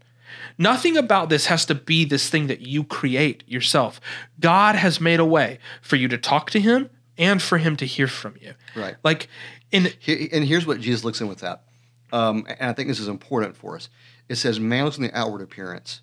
[0.59, 4.01] Nothing about this has to be this thing that you create yourself.
[4.41, 7.87] God has made a way for you to talk to Him and for Him to
[7.87, 8.55] hear from you.
[8.75, 8.97] Right.
[9.05, 9.29] Like,
[9.71, 11.65] in and here's what Jesus looks in with that,
[12.13, 13.89] um, and I think this is important for us.
[14.29, 16.03] It says, "Man looks on the outward appearance,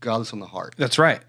[0.00, 1.20] God looks on the heart." That's right.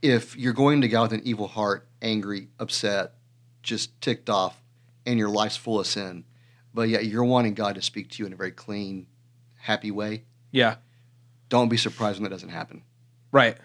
[0.00, 3.14] If you're going to God with an evil heart, angry, upset,
[3.62, 4.62] just ticked off,
[5.04, 6.24] and your life's full of sin,
[6.72, 9.08] but yet you're wanting God to speak to you in a very clean,
[9.56, 10.24] happy way.
[10.52, 10.76] Yeah
[11.48, 12.82] don't be surprised when that doesn't happen.
[13.32, 13.56] Right.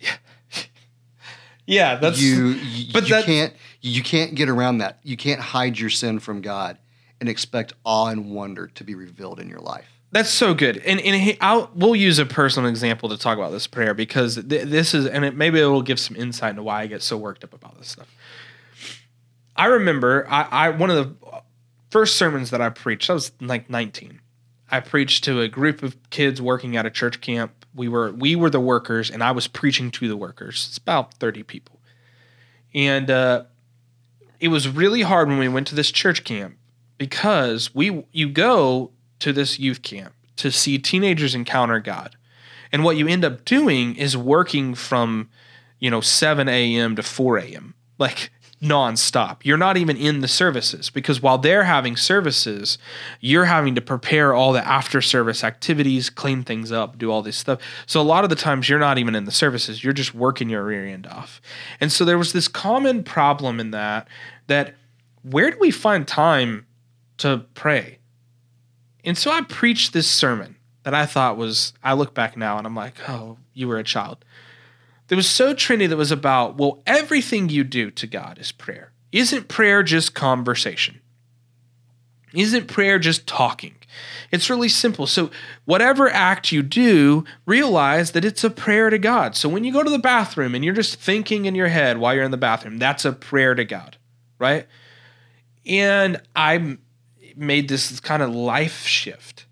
[0.00, 0.16] Yeah.
[1.66, 2.46] yeah, that's you.
[2.48, 4.98] you but you that, can't you can't get around that.
[5.02, 6.78] You can't hide your sin from God
[7.20, 9.86] and expect awe and wonder to be revealed in your life.
[10.12, 13.50] That's so good, and and he, I'll, we'll use a personal example to talk about
[13.50, 16.62] this prayer because th- this is, and it, maybe it will give some insight into
[16.62, 18.08] why I get so worked up about this stuff.
[19.56, 21.42] I remember I, I one of the
[21.90, 23.10] first sermons that I preached.
[23.10, 24.20] I was like 19,
[24.70, 27.64] I preached to a group of kids working at a church camp.
[27.74, 30.66] We were we were the workers, and I was preaching to the workers.
[30.68, 31.80] It's about thirty people,
[32.74, 33.44] and uh,
[34.40, 36.56] it was really hard when we went to this church camp
[36.98, 42.16] because we you go to this youth camp to see teenagers encounter God,
[42.72, 45.28] and what you end up doing is working from
[45.78, 46.96] you know seven a.m.
[46.96, 47.74] to four a.m.
[47.98, 48.30] Like
[48.66, 49.38] nonstop.
[49.42, 52.78] You're not even in the services because while they're having services,
[53.20, 57.36] you're having to prepare all the after service activities, clean things up, do all this
[57.36, 57.60] stuff.
[57.86, 60.50] So a lot of the times you're not even in the services, you're just working
[60.50, 61.40] your rear end off.
[61.80, 64.08] And so there was this common problem in that
[64.46, 64.74] that
[65.22, 66.66] where do we find time
[67.18, 67.98] to pray?
[69.04, 72.66] And so I preached this sermon that I thought was I look back now and
[72.66, 74.24] I'm like, "Oh, you were a child."
[75.08, 78.92] That was so trendy that was about, well, everything you do to God is prayer.
[79.12, 81.00] Isn't prayer just conversation?
[82.34, 83.76] Isn't prayer just talking?
[84.30, 85.06] It's really simple.
[85.06, 85.30] So,
[85.64, 89.36] whatever act you do, realize that it's a prayer to God.
[89.36, 92.14] So, when you go to the bathroom and you're just thinking in your head while
[92.14, 93.96] you're in the bathroom, that's a prayer to God,
[94.38, 94.66] right?
[95.64, 96.76] And I
[97.36, 99.46] made this kind of life shift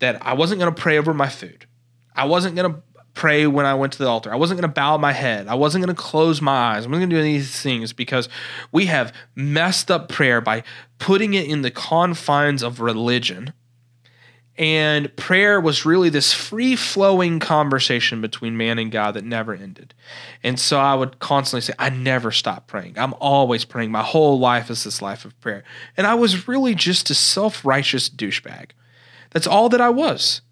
[0.00, 1.66] that I wasn't going to pray over my food.
[2.14, 2.82] I wasn't going to
[3.14, 4.32] pray when I went to the altar.
[4.32, 5.48] I wasn't going to bow my head.
[5.48, 6.86] I wasn't going to close my eyes.
[6.86, 8.28] I wasn't going to do any of these things because
[8.72, 10.62] we have messed up prayer by
[10.98, 13.52] putting it in the confines of religion
[14.56, 19.94] And prayer was really this free flowing conversation between man and God that never ended.
[20.42, 22.98] And so I would constantly say, I never stop praying.
[22.98, 23.90] I'm always praying.
[23.90, 25.64] My whole life is this life of prayer.
[25.96, 28.72] And I was really just a self righteous douchebag.
[29.30, 30.42] That's all that I was,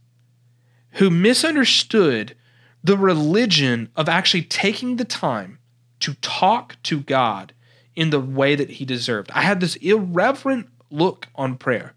[0.92, 2.34] who misunderstood
[2.82, 5.58] the religion of actually taking the time
[6.00, 7.52] to talk to God
[7.96, 9.30] in the way that he deserved.
[9.32, 11.94] I had this irreverent look on prayer.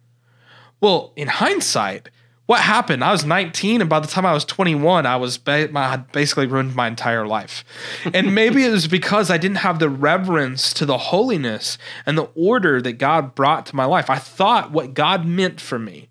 [0.79, 2.09] Well, in hindsight,
[2.47, 3.03] what happened?
[3.03, 6.47] I was 19, and by the time I was 21, I was ba- I basically
[6.47, 7.63] ruined my entire life.
[8.13, 12.29] And maybe it was because I didn't have the reverence to the holiness and the
[12.35, 14.09] order that God brought to my life.
[14.09, 16.09] I thought what God meant for me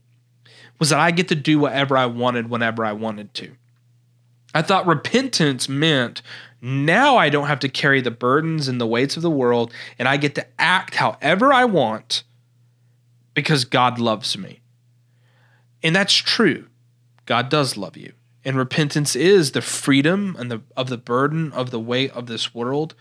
[0.79, 3.57] was that I get to do whatever I wanted whenever I wanted to.
[4.55, 6.23] I thought repentance meant
[6.61, 10.07] now I don't have to carry the burdens and the weights of the world, and
[10.07, 12.23] I get to act however I want
[13.33, 14.61] because God loves me.
[15.83, 16.67] And that's true.
[17.25, 18.13] God does love you.
[18.45, 22.55] And repentance is the freedom and the of the burden of the weight of this
[22.55, 22.95] world.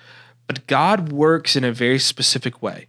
[0.47, 2.88] But God works in a very specific way.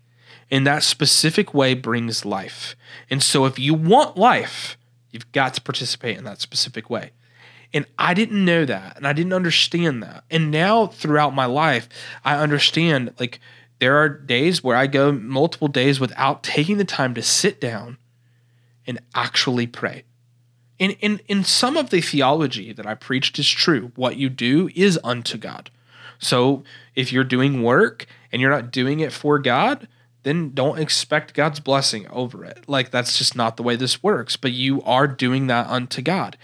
[0.51, 2.75] And that specific way brings life.
[3.09, 4.77] And so if you want life,
[5.11, 7.13] you've got to participate in that specific way.
[7.73, 10.25] And I didn't know that and I didn't understand that.
[10.31, 11.89] And now throughout my life,
[12.25, 13.41] I understand like
[13.79, 17.99] there are days where I go multiple days without taking the time to sit down
[18.87, 20.05] and actually pray.
[20.79, 23.93] In, in, in some of the theology that I preached is true.
[23.97, 25.71] What you do is unto God.
[26.19, 26.65] So
[26.95, 29.89] if you're doing work and you're not doing it for God,
[30.23, 32.65] then don't expect God's blessing over it.
[32.67, 34.37] Like that's just not the way this works.
[34.37, 36.37] But you are doing that unto God.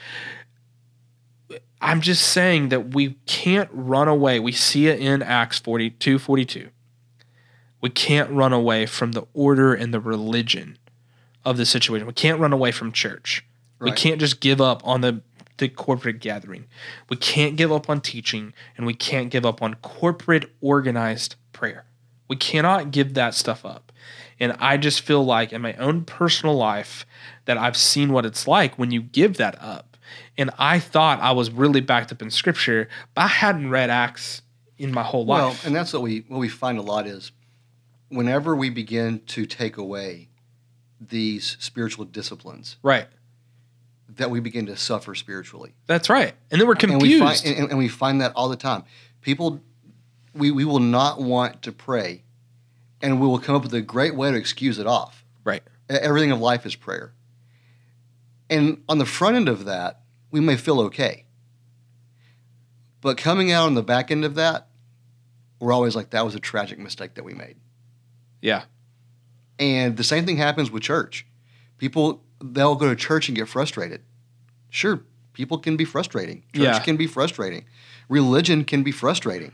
[1.86, 4.40] I'm just saying that we can't run away.
[4.40, 6.70] We see it in Acts 42 42.
[7.80, 10.78] We can't run away from the order and the religion
[11.44, 12.08] of the situation.
[12.08, 13.44] We can't run away from church.
[13.78, 13.92] Right.
[13.92, 15.20] We can't just give up on the,
[15.58, 16.64] the corporate gathering.
[17.08, 21.84] We can't give up on teaching, and we can't give up on corporate organized prayer.
[22.26, 23.92] We cannot give that stuff up.
[24.40, 27.06] And I just feel like in my own personal life
[27.44, 29.85] that I've seen what it's like when you give that up
[30.38, 34.42] and I thought I was really backed up in scripture, but I hadn't read Acts
[34.78, 35.40] in my whole life.
[35.40, 37.32] Well, and that's what we what we find a lot is
[38.08, 40.28] whenever we begin to take away
[41.00, 43.06] these spiritual disciplines, right,
[44.08, 45.74] that we begin to suffer spiritually.
[45.86, 48.48] That's right, and then we're confused, and we find, and, and we find that all
[48.48, 48.84] the time.
[49.22, 49.60] People,
[50.34, 52.22] we we will not want to pray,
[53.00, 55.24] and we will come up with a great way to excuse it off.
[55.44, 57.12] Right, everything of life is prayer.
[58.48, 61.24] And on the front end of that, we may feel okay.
[63.00, 64.68] But coming out on the back end of that,
[65.60, 67.56] we're always like, that was a tragic mistake that we made.
[68.42, 68.64] Yeah.
[69.58, 71.26] And the same thing happens with church.
[71.78, 74.02] People, they'll go to church and get frustrated.
[74.70, 75.02] Sure,
[75.32, 76.42] people can be frustrating.
[76.52, 76.78] Church yeah.
[76.80, 77.64] can be frustrating.
[78.08, 79.52] Religion can be frustrating.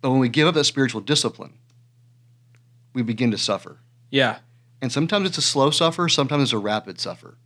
[0.00, 1.54] But when we give up that spiritual discipline,
[2.92, 3.78] we begin to suffer.
[4.10, 4.38] Yeah.
[4.80, 7.36] And sometimes it's a slow suffer, sometimes it's a rapid suffer.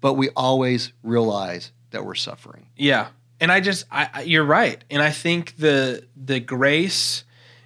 [0.00, 2.66] But we always realize that we're suffering.
[2.76, 3.08] Yeah.
[3.40, 4.82] And I just I, you're right.
[4.90, 7.24] And I think the the grace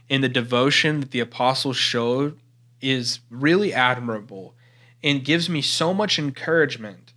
[0.08, 2.38] and the devotion that the apostles showed
[2.80, 4.54] is really admirable
[5.02, 7.12] and gives me so much encouragement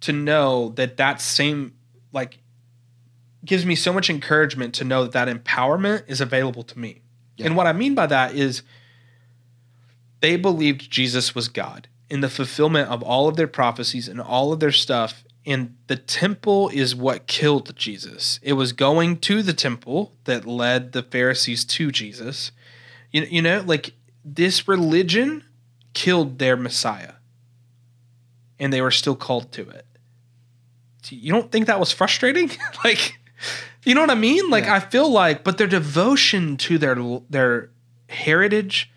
[0.00, 1.74] to know that that same
[2.12, 2.38] like
[3.44, 7.02] gives me so much encouragement to know that that empowerment is available to me.
[7.36, 7.46] Yeah.
[7.46, 8.62] And what I mean by that is
[10.20, 14.52] they believed Jesus was God in the fulfillment of all of their prophecies and all
[14.52, 15.24] of their stuff.
[15.46, 18.38] And the temple is what killed Jesus.
[18.42, 22.52] It was going to the temple that led the Pharisees to Jesus.
[23.12, 25.44] You, you know, like this religion
[25.94, 27.14] killed their Messiah.
[28.58, 29.86] And they were still called to it.
[31.08, 32.50] You don't think that was frustrating?
[32.84, 33.18] like,
[33.84, 34.50] you know what I mean?
[34.50, 34.74] Like, yeah.
[34.74, 36.94] I feel like, but their devotion to their
[37.30, 37.70] their
[38.10, 38.91] heritage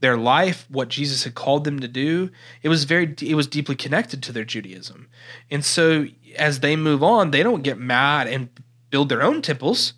[0.00, 2.30] their life, what Jesus had called them to do,
[2.62, 5.08] it was very it was deeply connected to their Judaism.
[5.50, 8.48] And so as they move on, they don't get mad and
[8.88, 9.92] build their own temples.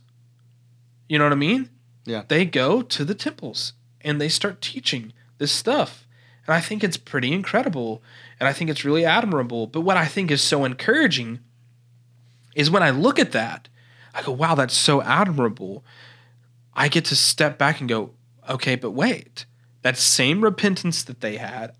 [1.08, 1.70] You know what I mean?
[2.04, 2.24] Yeah.
[2.26, 6.06] They go to the temples and they start teaching this stuff.
[6.46, 8.02] And I think it's pretty incredible
[8.40, 9.68] and I think it's really admirable.
[9.68, 11.38] But what I think is so encouraging
[12.56, 13.68] is when I look at that,
[14.12, 15.84] I go, wow, that's so admirable.
[16.74, 18.10] I get to step back and go,
[18.48, 19.46] okay, but wait
[19.82, 21.74] that same repentance that they had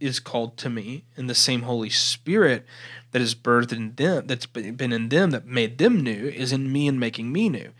[0.00, 2.66] is called to me, and the same Holy Spirit
[3.12, 6.72] that is birthed in them, that's been in them, that made them new, is in
[6.72, 7.70] me and making me new.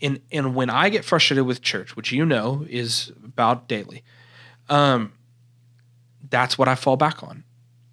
[0.00, 4.04] And and when I get frustrated with church, which you know is about daily,
[4.68, 5.12] um,
[6.28, 7.44] that's what I fall back on.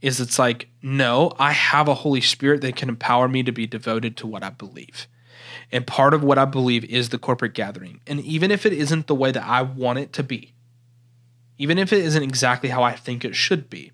[0.03, 3.65] is it's like, no, I have a Holy Spirit that can empower me to be
[3.65, 5.07] devoted to what I believe.
[5.71, 8.01] And part of what I believe is the corporate gathering.
[8.05, 10.52] And even if it isn't the way that I want it to be,
[11.57, 13.91] even if it isn't exactly how I think it should be,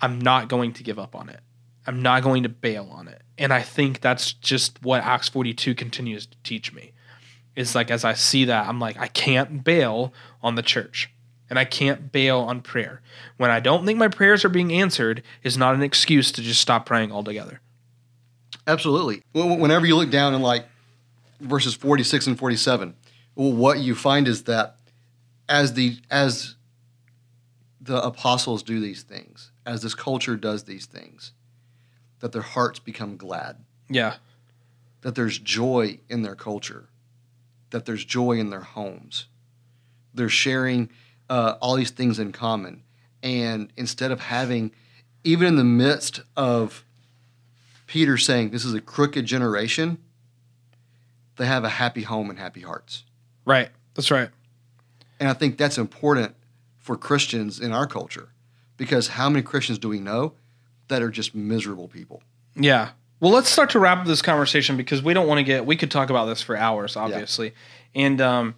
[0.00, 1.40] I'm not going to give up on it.
[1.86, 3.22] I'm not going to bail on it.
[3.38, 6.92] And I think that's just what Acts 42 continues to teach me.
[7.56, 10.12] It's like as I see that, I'm like, I can't bail
[10.42, 11.10] on the church
[11.48, 13.02] and I can't bail on prayer.
[13.36, 16.60] When I don't think my prayers are being answered is not an excuse to just
[16.60, 17.60] stop praying altogether.
[18.66, 19.22] Absolutely.
[19.34, 20.64] Whenever you look down in like
[21.40, 22.94] verses 46 and 47,
[23.34, 24.76] what you find is that
[25.48, 26.54] as the as
[27.80, 31.32] the apostles do these things, as this culture does these things,
[32.20, 33.64] that their hearts become glad.
[33.88, 34.16] Yeah.
[35.00, 36.88] That there's joy in their culture.
[37.70, 39.26] That there's joy in their homes.
[40.12, 40.90] They're sharing
[41.30, 42.82] uh, all these things in common.
[43.22, 44.72] And instead of having,
[45.24, 46.84] even in the midst of
[47.86, 49.98] Peter saying this is a crooked generation,
[51.36, 53.04] they have a happy home and happy hearts.
[53.46, 53.70] Right.
[53.94, 54.28] That's right.
[55.18, 56.34] And I think that's important
[56.80, 58.30] for Christians in our culture
[58.76, 60.32] because how many Christians do we know
[60.88, 62.22] that are just miserable people?
[62.56, 62.90] Yeah.
[63.20, 65.76] Well, let's start to wrap up this conversation because we don't want to get, we
[65.76, 67.48] could talk about this for hours, obviously.
[67.94, 68.06] Yeah.
[68.06, 68.54] And um,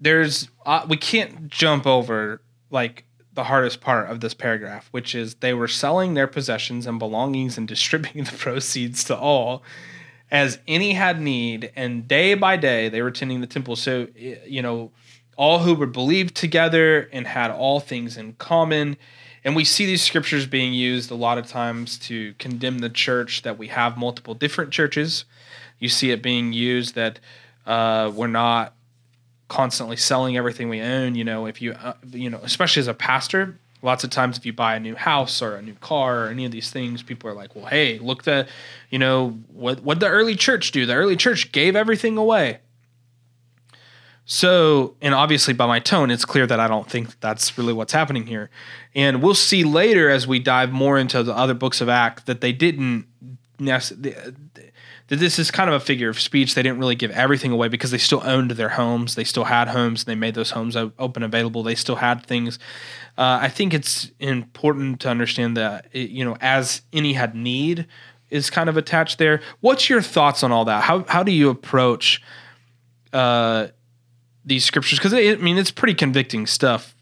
[0.00, 2.40] there's uh, we can't jump over
[2.70, 6.98] like the hardest part of this paragraph, which is they were selling their possessions and
[6.98, 9.62] belongings and distributing the proceeds to all
[10.30, 13.76] as any had need, and day by day they were tending the temple.
[13.76, 14.90] So you know,
[15.36, 18.96] all who were believed together and had all things in common.
[19.44, 23.42] And we see these scriptures being used a lot of times to condemn the church
[23.42, 25.24] that we have multiple different churches.
[25.78, 27.20] You see it being used that
[27.66, 28.74] uh, we're not
[29.48, 31.14] constantly selling everything we own.
[31.14, 34.46] You know, if you, uh, you know, especially as a pastor, lots of times if
[34.46, 37.28] you buy a new house or a new car or any of these things, people
[37.28, 38.46] are like, well, hey, look the,
[38.90, 40.86] you know, what what the early church do?
[40.86, 42.60] The early church gave everything away.
[44.26, 47.92] So, and obviously by my tone, it's clear that I don't think that's really what's
[47.92, 48.48] happening here.
[48.94, 52.40] And we'll see later as we dive more into the other books of Act that
[52.40, 53.06] they didn't
[55.08, 56.54] that this is kind of a figure of speech.
[56.54, 59.14] They didn't really give everything away because they still owned their homes.
[59.14, 60.02] They still had homes.
[60.02, 61.62] And They made those homes open available.
[61.62, 62.58] They still had things.
[63.16, 67.86] Uh, I think it's important to understand that it, you know, as any had need
[68.30, 69.40] is kind of attached there.
[69.60, 70.82] What's your thoughts on all that?
[70.82, 72.22] How how do you approach
[73.12, 73.68] uh,
[74.44, 74.98] these scriptures?
[74.98, 76.94] Because I mean, it's pretty convicting stuff.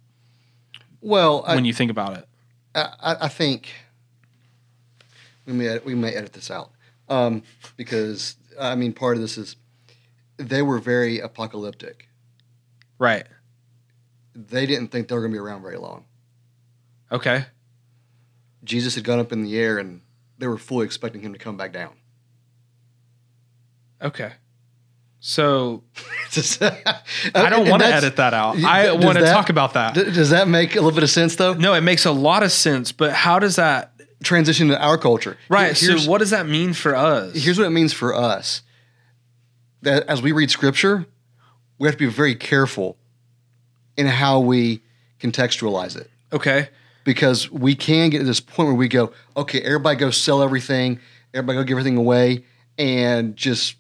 [1.01, 2.29] Well, when I, you think about it,
[2.75, 3.71] I, I think
[5.47, 6.71] we may we may edit this out
[7.09, 7.43] um,
[7.77, 9.57] because I mean, part of this is
[10.37, 12.09] they were very apocalyptic.
[12.99, 13.27] Right.
[14.35, 16.05] They didn't think they were going to be around very long.
[17.11, 17.47] Okay.
[18.65, 20.01] Jesus had gone up in the air, and
[20.39, 21.95] they were fully expecting him to come back down.
[24.01, 24.33] Okay.
[25.25, 25.85] So
[26.37, 28.57] I don't want to edit that out.
[28.65, 29.95] I want to talk about that.
[29.95, 31.55] Does that make a little bit of sense, though?
[31.55, 32.91] No, it makes a lot of sense.
[32.91, 33.93] But how does that
[34.23, 35.37] transition to our culture.
[35.49, 35.77] Right.
[35.77, 37.35] Here, so what does that mean for us?
[37.35, 38.63] Here's what it means for us.
[39.83, 41.07] That as we read scripture,
[41.79, 42.97] we have to be very careful
[43.97, 44.83] in how we
[45.21, 46.11] contextualize it.
[46.33, 46.69] Okay.
[47.05, 51.01] Because we can get to this point where we go, okay, everybody go sell everything,
[51.35, 52.45] everybody go give everything away,
[52.79, 53.75] and just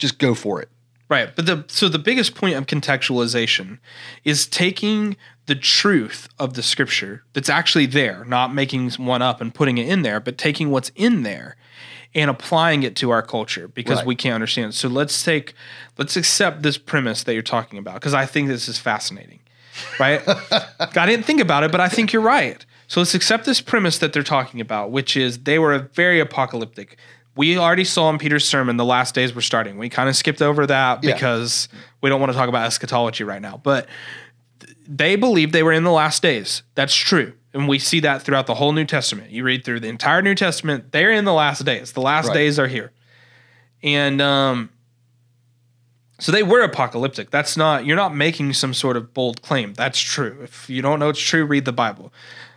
[0.00, 0.68] just go for it.
[1.08, 1.34] Right.
[1.34, 3.78] But the so the biggest point of contextualization
[4.24, 9.52] is taking the truth of the scripture that's actually there, not making one up and
[9.52, 11.56] putting it in there, but taking what's in there
[12.14, 14.06] and applying it to our culture because right.
[14.06, 14.72] we can't understand.
[14.72, 14.76] it.
[14.76, 15.54] So let's take
[15.98, 19.40] let's accept this premise that you're talking about because I think this is fascinating.
[19.98, 20.22] Right?
[20.28, 22.64] I didn't think about it, but I think you're right.
[22.86, 26.20] So let's accept this premise that they're talking about, which is they were a very
[26.20, 26.98] apocalyptic
[27.36, 29.78] we already saw in Peter's sermon the last days were starting.
[29.78, 31.14] We kind of skipped over that yeah.
[31.14, 31.68] because
[32.00, 33.60] we don't want to talk about eschatology right now.
[33.62, 33.86] But
[34.86, 36.62] they believed they were in the last days.
[36.74, 37.34] That's true.
[37.52, 39.30] And we see that throughout the whole New Testament.
[39.30, 41.92] You read through the entire New Testament, they're in the last days.
[41.92, 42.34] The last right.
[42.34, 42.92] days are here.
[43.82, 44.70] And um,
[46.18, 47.30] so they were apocalyptic.
[47.30, 49.74] That's not, you're not making some sort of bold claim.
[49.74, 50.38] That's true.
[50.42, 52.12] If you don't know it's true, read the Bible.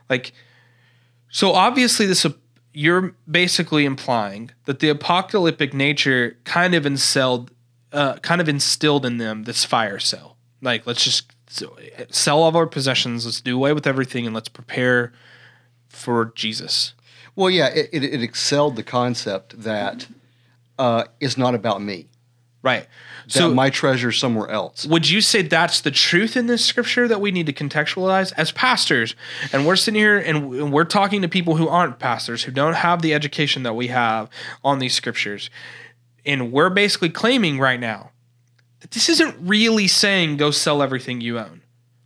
[0.09, 0.33] Like,
[1.29, 2.25] so obviously this
[2.73, 7.51] you're basically implying that the apocalyptic nature kind of instilled,
[7.91, 10.37] uh, kind of instilled in them this fire cell.
[10.61, 11.31] Like, let's just
[12.09, 15.13] sell all of our possessions, let's do away with everything, and let's prepare
[15.89, 16.93] for Jesus.
[17.35, 20.07] Well, yeah, it, it, it excelled the concept that
[20.79, 22.07] uh, it's not about me.
[22.63, 22.87] Right.
[23.25, 24.85] That So my treasure somewhere else.
[24.85, 28.51] would you say that's the truth in this scripture that we need to contextualize as
[28.51, 29.15] pastors?
[29.51, 32.75] And we're sitting here and and we're talking to people who aren't pastors, who don't
[32.75, 34.29] have the education that we have
[34.63, 35.49] on these scriptures.
[36.25, 38.11] And we're basically claiming right now
[38.79, 41.61] that this isn't really saying go sell everything you own.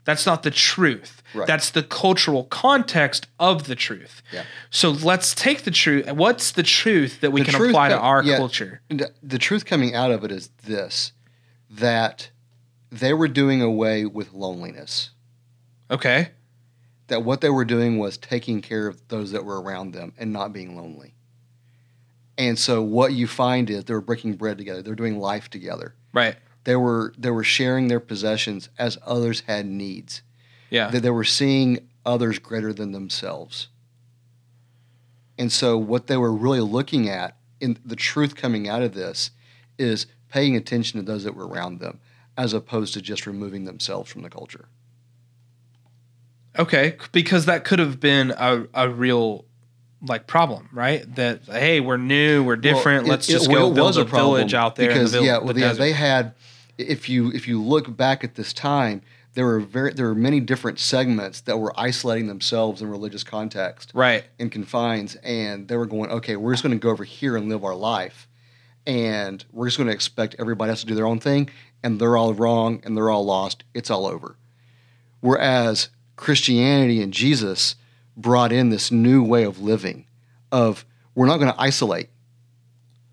[0.06, 1.17] That's not the truth.
[1.34, 1.48] Right.
[1.48, 4.22] That's the cultural context of the truth.
[4.32, 4.44] Yeah.
[4.70, 6.12] So let's take the truth.
[6.12, 8.38] What's the truth that we The can apply to our yeah.
[8.38, 8.82] culture?
[8.90, 11.12] The, the truth coming out of it is this
[11.70, 12.30] that
[12.90, 15.12] they were doing away with loneliness.
[15.92, 16.30] Okay.
[17.08, 20.32] That what they were doing was taking care of those that were around them and
[20.32, 21.14] not being lonely.
[22.38, 24.82] And so what you find is they were breaking bread together.
[24.82, 25.96] They're doing life together.
[26.14, 26.36] Right.
[26.64, 30.22] They were they were sharing their possessions as others had needs.
[30.70, 30.90] Yeah.
[30.90, 33.68] That they were seeing others greater than themselves.
[35.38, 39.32] And so what they were really looking at in the truth coming out of this
[39.78, 42.00] is paying attention to those that were around them
[42.38, 44.68] as opposed to just removing themselves from the culture.
[46.58, 49.46] Okay, because that could have been a, a real
[50.02, 51.16] like problem, right?
[51.16, 53.04] That hey, we're new, we're different.
[53.04, 54.88] Well, Let's just it- go it build a, problem village out there.
[54.88, 55.80] because the, yeah, the well, yeah, desert.
[55.80, 56.34] they had.
[56.78, 59.02] If you if you look back at this time,
[59.38, 63.92] there were very there were many different segments that were isolating themselves in religious context.
[63.94, 64.24] right.
[64.40, 67.48] in confines and they were going okay we're just going to go over here and
[67.48, 68.28] live our life
[68.88, 71.50] and we're just going to expect everybody else to do their own thing
[71.84, 74.36] and they're all wrong and they're all lost it's all over
[75.22, 77.76] whereas christianity and jesus
[78.16, 80.06] brought in this new way of living
[80.52, 80.84] of
[81.14, 82.10] we're not going to isolate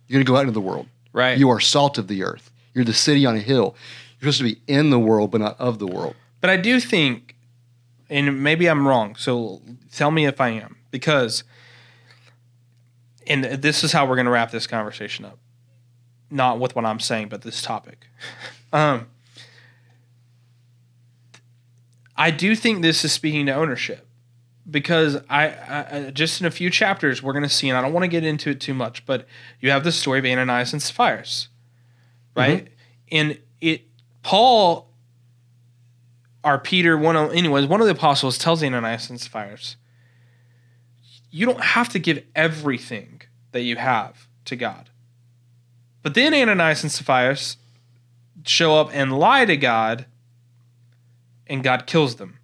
[0.08, 1.36] you're going to go out into the world Right.
[1.38, 3.76] you are salt of the earth you're the city on a hill
[4.24, 6.80] you're supposed to be in the world but not of the world But I do
[6.80, 7.36] think,
[8.10, 9.62] and maybe I'm wrong, so
[9.92, 11.44] tell me if I am, because,
[13.26, 15.38] and this is how we're going to wrap this conversation up.
[16.30, 18.06] Not with what I'm saying, but this topic.
[18.72, 19.06] Um,
[22.16, 24.06] I do think this is speaking to ownership
[24.68, 27.92] because I, I just in a few chapters we're going to see, and I don't
[27.92, 29.26] want to get into it too much, but
[29.60, 31.24] you have the story of Ananias and Sapphira,
[32.34, 32.68] right?
[33.12, 33.82] And it
[34.24, 34.88] Paul
[36.42, 39.58] or Peter, one of anyways, one of the apostles tells Ananias and Sapphira,
[41.30, 43.22] you don't have to give everything
[43.52, 44.90] that you have to God.
[46.02, 47.36] But then Ananias and Sapphira
[48.44, 50.06] show up and lie to God,
[51.46, 52.38] and God kills them.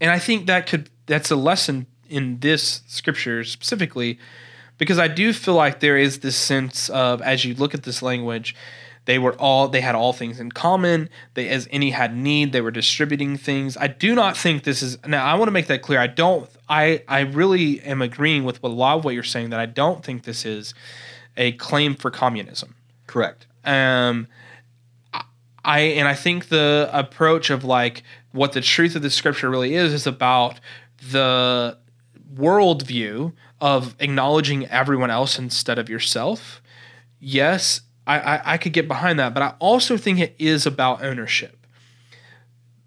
[0.00, 4.18] And I think that could that's a lesson in this scripture specifically,
[4.76, 8.02] because I do feel like there is this sense of as you look at this
[8.02, 8.54] language,
[9.08, 11.08] they were all they had all things in common.
[11.32, 13.74] They as any had need, they were distributing things.
[13.78, 15.98] I do not think this is now I want to make that clear.
[15.98, 19.60] I don't I I really am agreeing with a lot of what you're saying that
[19.60, 20.74] I don't think this is
[21.38, 22.74] a claim for communism.
[23.06, 24.28] correct Um,
[25.64, 28.02] I and I think the approach of like
[28.32, 30.60] what the truth of the scripture really is is about
[31.10, 31.78] the
[32.34, 36.60] worldview of acknowledging everyone else instead of yourself.
[37.20, 41.04] Yes, I, I, I could get behind that, but I also think it is about
[41.04, 41.54] ownership.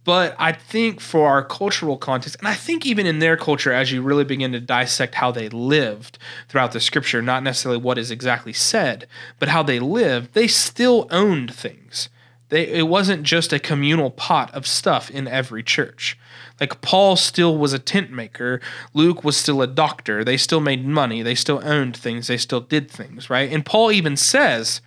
[0.03, 3.91] But I think for our cultural context, and I think even in their culture, as
[3.91, 6.17] you really begin to dissect how they lived
[6.49, 9.07] throughout the scripture, not necessarily what is exactly said,
[9.37, 12.09] but how they lived, they still owned things.
[12.49, 16.17] They, it wasn't just a communal pot of stuff in every church.
[16.59, 18.59] Like Paul still was a tent maker,
[18.95, 20.23] Luke was still a doctor.
[20.23, 23.51] They still made money, they still owned things, they still did things, right?
[23.51, 24.81] And Paul even says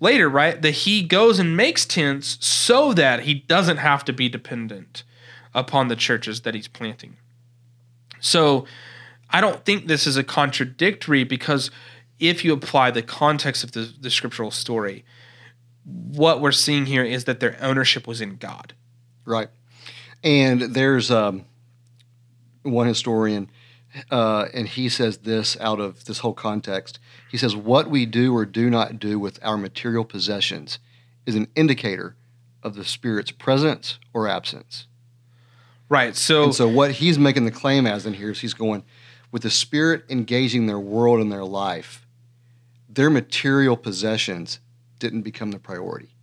[0.00, 4.28] later, right, that he goes and makes tents so that he doesn't have to be
[4.28, 5.04] dependent
[5.54, 7.16] upon the churches that he's planting.
[8.20, 8.66] So
[9.30, 11.70] I don't think this is a contradictory because
[12.18, 15.04] if you apply the context of the, the scriptural story,
[15.84, 18.74] what we're seeing here is that their ownership was in God.
[19.24, 19.48] Right.
[20.22, 21.44] And there's um,
[22.62, 23.50] one historian,
[24.10, 26.98] uh, and he says this out of this whole context.
[27.30, 30.78] He says, What we do or do not do with our material possessions
[31.24, 32.16] is an indicator
[32.62, 34.86] of the Spirit's presence or absence.
[35.88, 36.16] Right.
[36.16, 38.84] So, And so, what he's making the claim as in here is he's going,
[39.30, 42.06] with the Spirit engaging their world and their life,
[42.88, 44.60] their material possessions
[44.98, 46.15] didn't become the priority.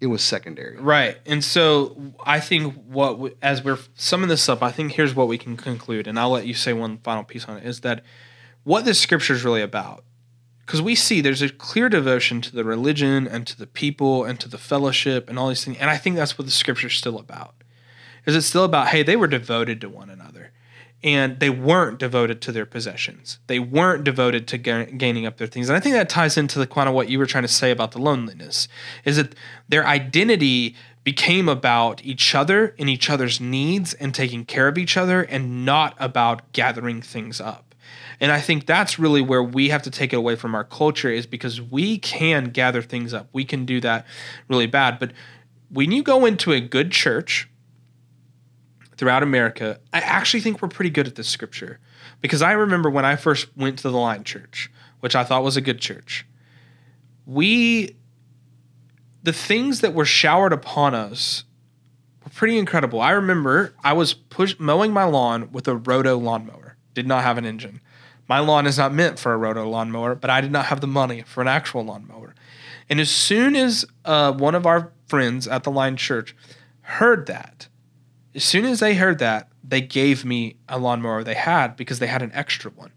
[0.00, 0.76] It was secondary.
[0.76, 1.18] Right.
[1.26, 5.26] And so I think what, we, as we're summing this up, I think here's what
[5.26, 8.04] we can conclude, and I'll let you say one final piece on it is that
[8.62, 10.04] what this scripture is really about,
[10.64, 14.38] because we see there's a clear devotion to the religion and to the people and
[14.38, 15.78] to the fellowship and all these things.
[15.80, 17.54] And I think that's what the scripture is still about.
[18.26, 20.37] Is it's still about, hey, they were devoted to one another.
[21.02, 23.38] And they weren't devoted to their possessions.
[23.46, 25.68] They weren't devoted to ga- gaining up their things.
[25.68, 27.70] And I think that ties into the kind of what you were trying to say
[27.70, 28.66] about the loneliness
[29.04, 29.34] is that
[29.68, 30.74] their identity
[31.04, 35.64] became about each other and each other's needs and taking care of each other and
[35.64, 37.74] not about gathering things up.
[38.20, 41.10] And I think that's really where we have to take it away from our culture
[41.10, 43.28] is because we can gather things up.
[43.32, 44.04] We can do that
[44.48, 44.98] really bad.
[44.98, 45.12] But
[45.70, 47.48] when you go into a good church,
[48.98, 51.78] throughout America, I actually think we're pretty good at this scripture.
[52.20, 54.70] Because I remember when I first went to the Line Church,
[55.00, 56.26] which I thought was a good church,
[57.24, 57.96] we,
[59.22, 61.44] the things that were showered upon us
[62.24, 63.00] were pretty incredible.
[63.00, 67.38] I remember I was push, mowing my lawn with a roto lawnmower, did not have
[67.38, 67.80] an engine.
[68.28, 70.86] My lawn is not meant for a roto lawnmower, but I did not have the
[70.86, 72.34] money for an actual lawnmower.
[72.90, 76.34] And as soon as uh, one of our friends at the Line Church
[76.82, 77.68] heard that,
[78.38, 82.06] as soon as they heard that, they gave me a lawnmower they had because they
[82.06, 82.92] had an extra one.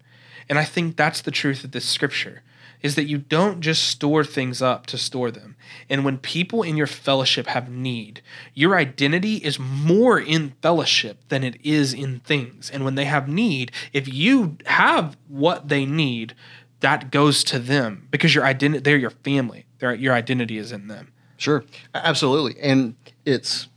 [0.48, 2.44] And I think that's the truth of this scripture
[2.84, 5.56] is that you don't just store things up to store them.
[5.90, 8.22] And when people in your fellowship have need,
[8.54, 12.70] your identity is more in fellowship than it is in things.
[12.70, 16.36] And when they have need, if you have what they need,
[16.82, 19.66] that goes to them because your identity they're your family.
[19.80, 21.12] Their your identity is in them.
[21.38, 21.66] Sure.
[21.96, 22.62] Absolutely.
[22.62, 22.94] And
[23.26, 23.68] it's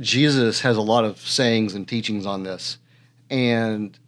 [0.00, 2.78] Jesus has a lot of sayings and teachings on this,
[3.30, 3.98] and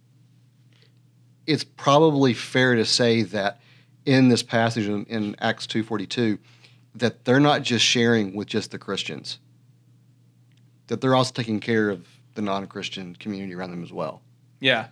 [1.47, 3.59] it's probably fair to say that
[4.05, 6.37] in this passage in, in Acts two forty two,
[6.95, 9.39] that they're not just sharing with just the Christians,
[10.87, 14.21] that they're also taking care of the non Christian community around them as well.
[14.59, 14.87] Yeah.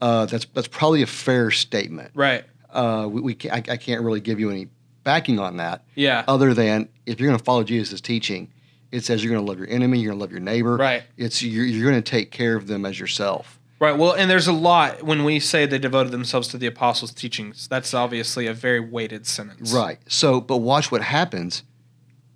[0.00, 2.10] Uh, that's that's probably a fair statement.
[2.14, 2.44] Right.
[2.70, 4.68] Uh, we, we I, I can't really give you any
[5.04, 5.84] backing on that.
[5.94, 6.24] Yeah.
[6.26, 8.50] Other than if you're going to follow Jesus' teaching,
[8.92, 10.76] it says you're going to love your enemy, you're going to love your neighbor.
[10.76, 11.02] Right.
[11.16, 13.58] It's you're, you're going to take care of them as yourself.
[13.80, 13.96] Right.
[13.98, 17.66] Well, and there's a lot when we say they devoted themselves to the apostles' teachings.
[17.66, 19.72] That's obviously a very weighted sentence.
[19.72, 19.98] Right.
[20.06, 21.64] So, but watch what happens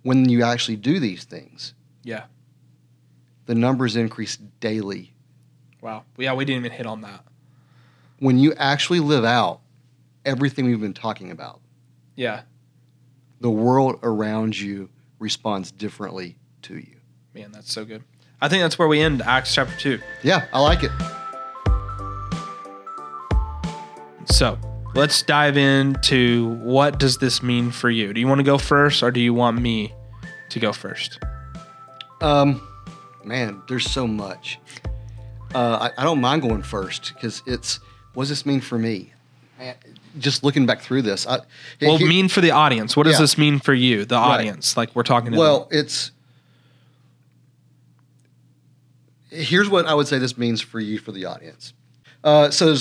[0.01, 1.73] when you actually do these things.
[2.03, 2.23] Yeah.
[3.45, 5.13] The numbers increase daily.
[5.79, 6.03] Wow.
[6.17, 7.23] Yeah, we didn't even hit on that.
[8.19, 9.61] When you actually live out
[10.25, 11.61] everything we've been talking about,
[12.15, 12.41] Yeah.
[13.39, 14.89] the world around you
[15.19, 16.37] responds differently
[16.67, 16.95] to you.
[17.33, 18.03] Man, that's so good.
[18.41, 19.99] I think that's where we end Acts chapter 2.
[20.23, 20.91] Yeah, I like it.
[24.29, 24.57] So
[24.93, 28.13] let's dive into what does this mean for you?
[28.13, 29.93] Do you want to go first or do you want me
[30.49, 31.19] to go first?
[32.21, 32.67] Um,
[33.23, 34.59] man, there's so much.
[35.55, 37.79] Uh, I, I don't mind going first because it's
[38.13, 39.13] what does this mean for me?
[39.57, 39.75] Man,
[40.19, 41.39] just looking back through this, I,
[41.81, 42.97] Well, here- mean for the audience.
[42.97, 43.21] What does Yeah.
[43.21, 44.75] this mean for you, the audience?
[44.75, 46.11] Like we're talking to well, it's
[49.29, 51.73] here's what I would say this means for you for the audience.
[52.23, 52.75] Uh, so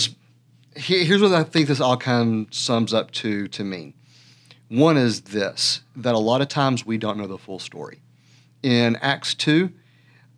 [0.74, 3.94] here's what I think this all kind of sums up to to mean.
[4.68, 8.00] One is this that a lot of times we don't know the full story.
[8.62, 9.72] In Acts two,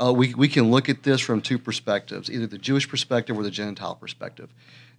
[0.01, 3.43] uh, we we can look at this from two perspectives, either the Jewish perspective or
[3.43, 4.51] the Gentile perspective.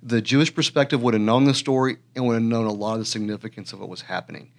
[0.01, 2.99] The Jewish perspective would have known the story and would have known a lot of
[2.99, 4.51] the significance of what was happening.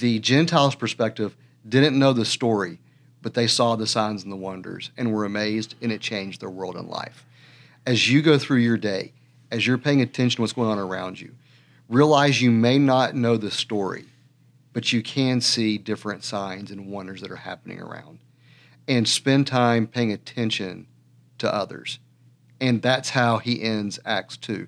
[0.00, 1.36] The Gentiles' perspective
[1.68, 2.80] didn't know the story,
[3.22, 6.50] but they saw the signs and the wonders and were amazed, and it changed their
[6.50, 7.24] world and life.
[7.86, 9.12] As you go through your day,
[9.50, 11.34] as you're paying attention to what's going on around you,
[11.88, 14.04] realize you may not know the story,
[14.72, 18.18] but you can see different signs and wonders that are happening around.
[18.86, 20.86] And spend time paying attention
[21.38, 21.98] to others.
[22.60, 24.66] And that's how he ends Acts 2.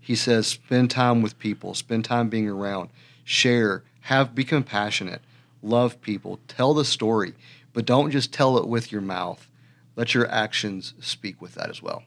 [0.00, 2.90] He says, spend time with people, spend time being around,
[3.24, 5.22] share, have be compassionate,
[5.62, 7.34] love people, tell the story,
[7.72, 9.48] but don't just tell it with your mouth.
[9.96, 12.02] Let your actions speak with that as well.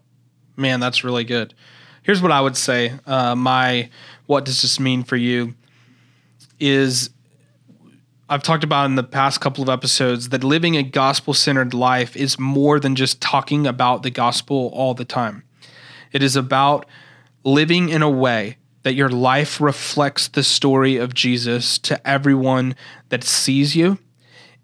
[0.57, 1.53] Man, that's really good.
[2.03, 2.93] Here's what I would say.
[3.05, 3.89] Uh, my
[4.25, 5.55] what does this mean for you
[6.59, 7.09] is
[8.27, 12.15] I've talked about in the past couple of episodes that living a gospel centered life
[12.15, 15.43] is more than just talking about the gospel all the time.
[16.11, 16.87] It is about
[17.43, 22.75] living in a way that your life reflects the story of Jesus to everyone
[23.09, 23.99] that sees you.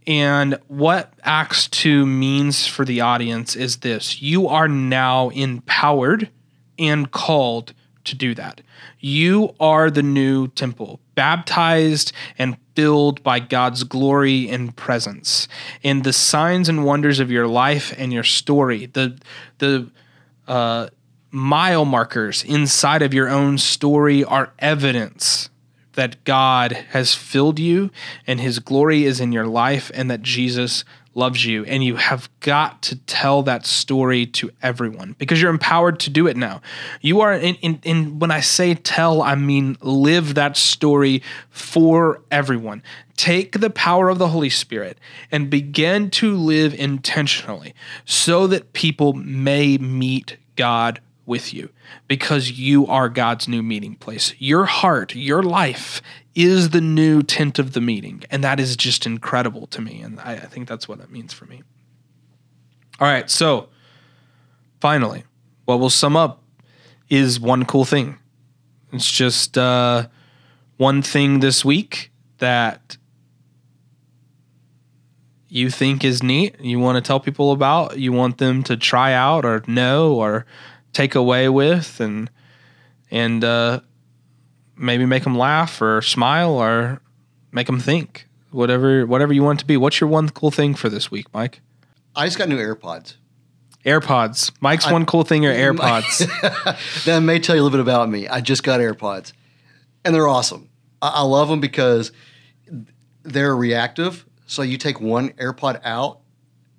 [0.08, 6.30] And what Acts 2 means for the audience is this you are now empowered
[6.80, 7.74] and called
[8.06, 8.62] to do that.
[9.00, 15.48] You are the new temple, baptized and filled by God's glory and presence.
[15.84, 19.20] And the signs and wonders of your life and your story, the,
[19.60, 19.92] the,
[20.48, 20.88] uh,
[21.32, 25.50] mile markers inside of your own story are evidence
[25.94, 27.92] that God has filled you
[28.28, 30.84] and his glory is in your life and that Jesus
[31.14, 31.66] loves you.
[31.66, 36.28] And you have got to tell that story to everyone because you're empowered to do
[36.28, 36.62] it now.
[37.02, 42.22] You are in, in, in when i say tell i mean live that story for
[42.32, 42.82] everyone.
[43.18, 44.98] Take the power of the holy spirit
[45.32, 47.76] and begin to live intentionally
[48.06, 51.70] so that people may meet god with you
[52.10, 54.36] because you are God's new meeting place.
[54.38, 56.02] Your heart, your life
[56.36, 58.22] is the new tent of the meeting.
[58.30, 60.02] And that is just incredible to me.
[60.02, 61.64] And I, I think that's what it means for me.
[63.00, 63.30] All right.
[63.30, 63.70] So
[64.82, 65.24] finally,
[65.64, 66.44] what we'll sum up
[67.10, 68.20] is one cool thing.
[68.92, 70.10] It's just uh,
[70.76, 72.98] one thing this week that
[75.48, 79.14] you think is neat, you want to tell people about, you want them to try
[79.14, 80.46] out or know or
[80.94, 82.30] take away with and
[83.10, 83.80] and uh,
[84.76, 87.02] maybe make them laugh or smile or
[87.52, 90.74] make them think whatever whatever you want it to be what's your one cool thing
[90.76, 91.62] for this week mike
[92.16, 93.16] I just got new AirPods.
[93.86, 96.26] airpods mike's I- one cool thing are airpods
[97.06, 98.28] that may tell you a little bit about me.
[98.28, 99.32] I just got AirPods,
[100.04, 100.70] and they're awesome.
[101.02, 102.12] I, I love them because
[103.24, 104.26] they're reactive.
[104.48, 106.20] So you take one AirPod out,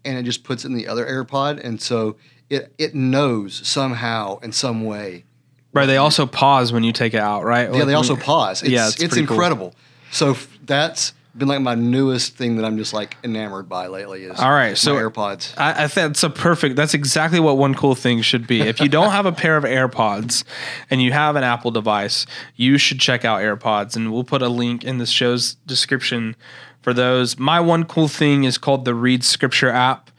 [0.04, 2.16] and it just puts it in the other AirPod, and so
[2.52, 5.24] it it knows somehow in some way.
[5.72, 8.62] right they also pause when you take it out right Yeah, they also pause.
[8.62, 9.34] It's, Yeah, it's it's, pretty cool.
[9.36, 9.74] incredible.
[10.10, 10.36] So
[10.66, 14.24] that's been like my newest thing that I'm just like enamored by lately.
[14.24, 15.54] Is All right, so- AirPods.
[15.56, 16.76] I, I think that's a perfect.
[16.76, 18.60] That's exactly what one cool thing should be.
[18.60, 20.44] If you don't have a pair of AirPods
[20.90, 22.26] and you have an Apple device,
[22.56, 26.36] you should check out AirPods, and we'll put a link in the show's description
[26.82, 27.38] for those.
[27.38, 30.10] My one cool thing is called the Read Scripture app.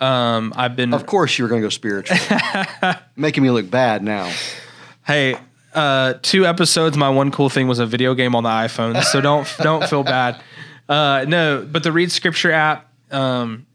[0.00, 2.16] Um, I've been Of course, you were going to go spiritual,
[3.16, 4.32] making me look bad now.
[5.04, 5.36] Hey,
[5.74, 6.96] uh, two episodes.
[6.96, 10.04] My one cool thing was a video game on the iPhone, so don't don't feel
[10.04, 10.40] bad.
[10.88, 13.66] Uh, no, but the Read Scripture app, um,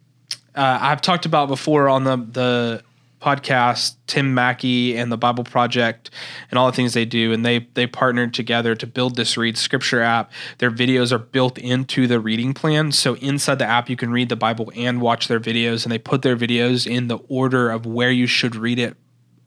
[0.55, 2.83] uh, I've talked about before on the the
[3.23, 3.95] podcast.
[4.05, 6.11] Tim Mackie and the Bible Project
[6.51, 9.57] and all the things they do, and they they partnered together to build this Read
[9.57, 10.31] Scripture app.
[10.57, 14.29] Their videos are built into the reading plan, so inside the app you can read
[14.29, 17.85] the Bible and watch their videos, and they put their videos in the order of
[17.85, 18.97] where you should read it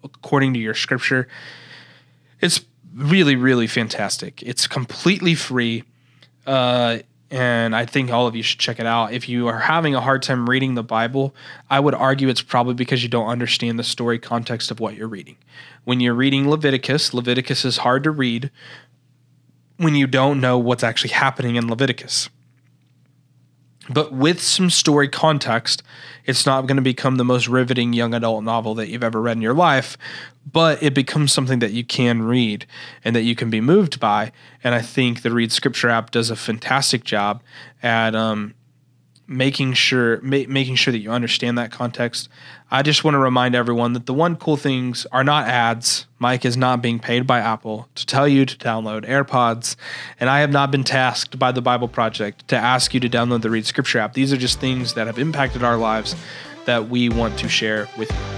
[0.03, 1.29] according to your scripture.
[2.41, 2.65] It's
[2.95, 4.43] really, really fantastic.
[4.43, 5.85] It's completely free.
[6.47, 6.99] Uh,
[7.31, 9.13] and I think all of you should check it out.
[9.13, 11.35] If you are having a hard time reading the Bible,
[11.69, 15.09] I would argue it's probably because you don't understand the story context of what you're
[15.09, 15.37] reading.
[15.85, 18.51] When you're reading Leviticus, Leviticus is hard to read
[19.77, 22.29] when you don't know what's actually happening in Leviticus.
[23.89, 25.83] But with some story context,
[26.25, 29.37] it's not going to become the most riveting young adult novel that you've ever read
[29.37, 29.97] in your life,
[30.51, 32.67] but it becomes something that you can read
[33.05, 34.33] and that you can be moved by.
[34.65, 37.43] And I think the Read Scripture app does a fantastic job
[37.83, 38.55] at um,
[39.29, 42.29] making sure ma- making sure that you understand that context.
[42.71, 46.07] I just want to remind everyone that the one cool things are not ads.
[46.19, 49.77] Mike is not being paid by Apple to tell you to download AirPods,
[50.19, 53.43] and I have not been tasked by the Bible Project to ask you to download
[53.43, 54.15] the Read Scripture app.
[54.15, 56.17] These are just things that have impacted our lives
[56.65, 58.36] that we want to share with you.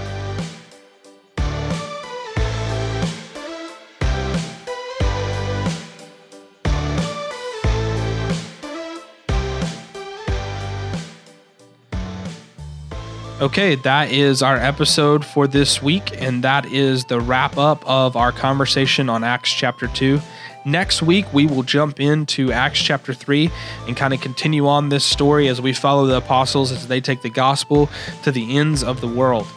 [13.41, 18.17] Okay, that is our episode for this week, and that is the wrap up of
[18.17, 20.19] our conversation on Acts chapter 2.
[20.65, 23.49] Next week, we will jump into Acts chapter 3
[23.87, 27.21] and kind of continue on this story as we follow the apostles as they take
[27.21, 27.89] the gospel
[28.23, 29.47] to the ends of the world.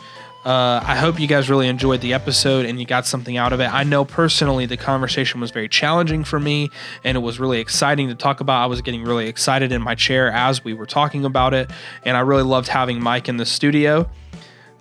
[0.45, 3.61] Uh, I hope you guys really enjoyed the episode and you got something out of
[3.61, 3.73] it.
[3.73, 6.71] I know personally the conversation was very challenging for me
[7.05, 8.61] and it was really exciting to talk about.
[8.61, 11.71] I was getting really excited in my chair as we were talking about it,
[12.05, 14.11] and I really loved having Mike in the studio.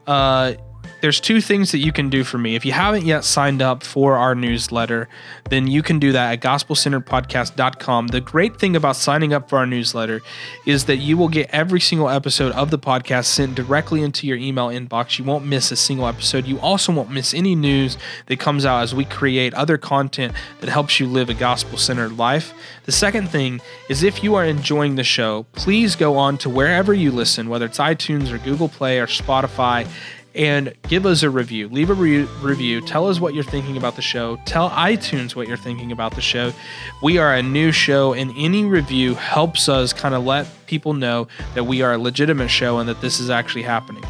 [0.08, 0.54] Uh,
[1.02, 2.56] there's two things that you can do for me.
[2.56, 5.10] If you haven't yet signed up for our newsletter,
[5.50, 8.08] then you can do that at gospelcenteredpodcast.com.
[8.08, 10.22] The great thing about signing up for our newsletter
[10.66, 14.38] is that you will get every single episode of the podcast sent directly into your
[14.38, 15.18] email inbox.
[15.18, 16.46] You won't miss a single episode.
[16.46, 17.98] You also won't miss any news
[18.28, 22.18] that comes out as we create other content that helps you live a gospel centered
[22.18, 22.54] life.
[22.86, 26.94] The second thing is if you are enjoying the show, please go on to wherever
[26.94, 29.88] you listen, whether it's iTunes or Google Play or Spotify
[30.36, 31.68] and give us a review.
[31.70, 32.82] Leave a re- review.
[32.82, 34.38] Tell us what you're thinking about the show.
[34.46, 36.54] Tell iTunes what you're thinking about the show.
[37.02, 41.28] We are a new show, and any review helps us kind of let people know
[41.56, 44.04] that we are a legitimate show and that this is actually happening.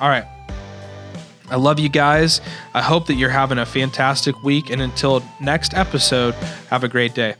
[0.00, 0.24] All right.
[1.50, 2.40] I love you guys.
[2.74, 4.70] I hope that you're having a fantastic week.
[4.70, 6.34] And until next episode,
[6.68, 7.36] have a great day.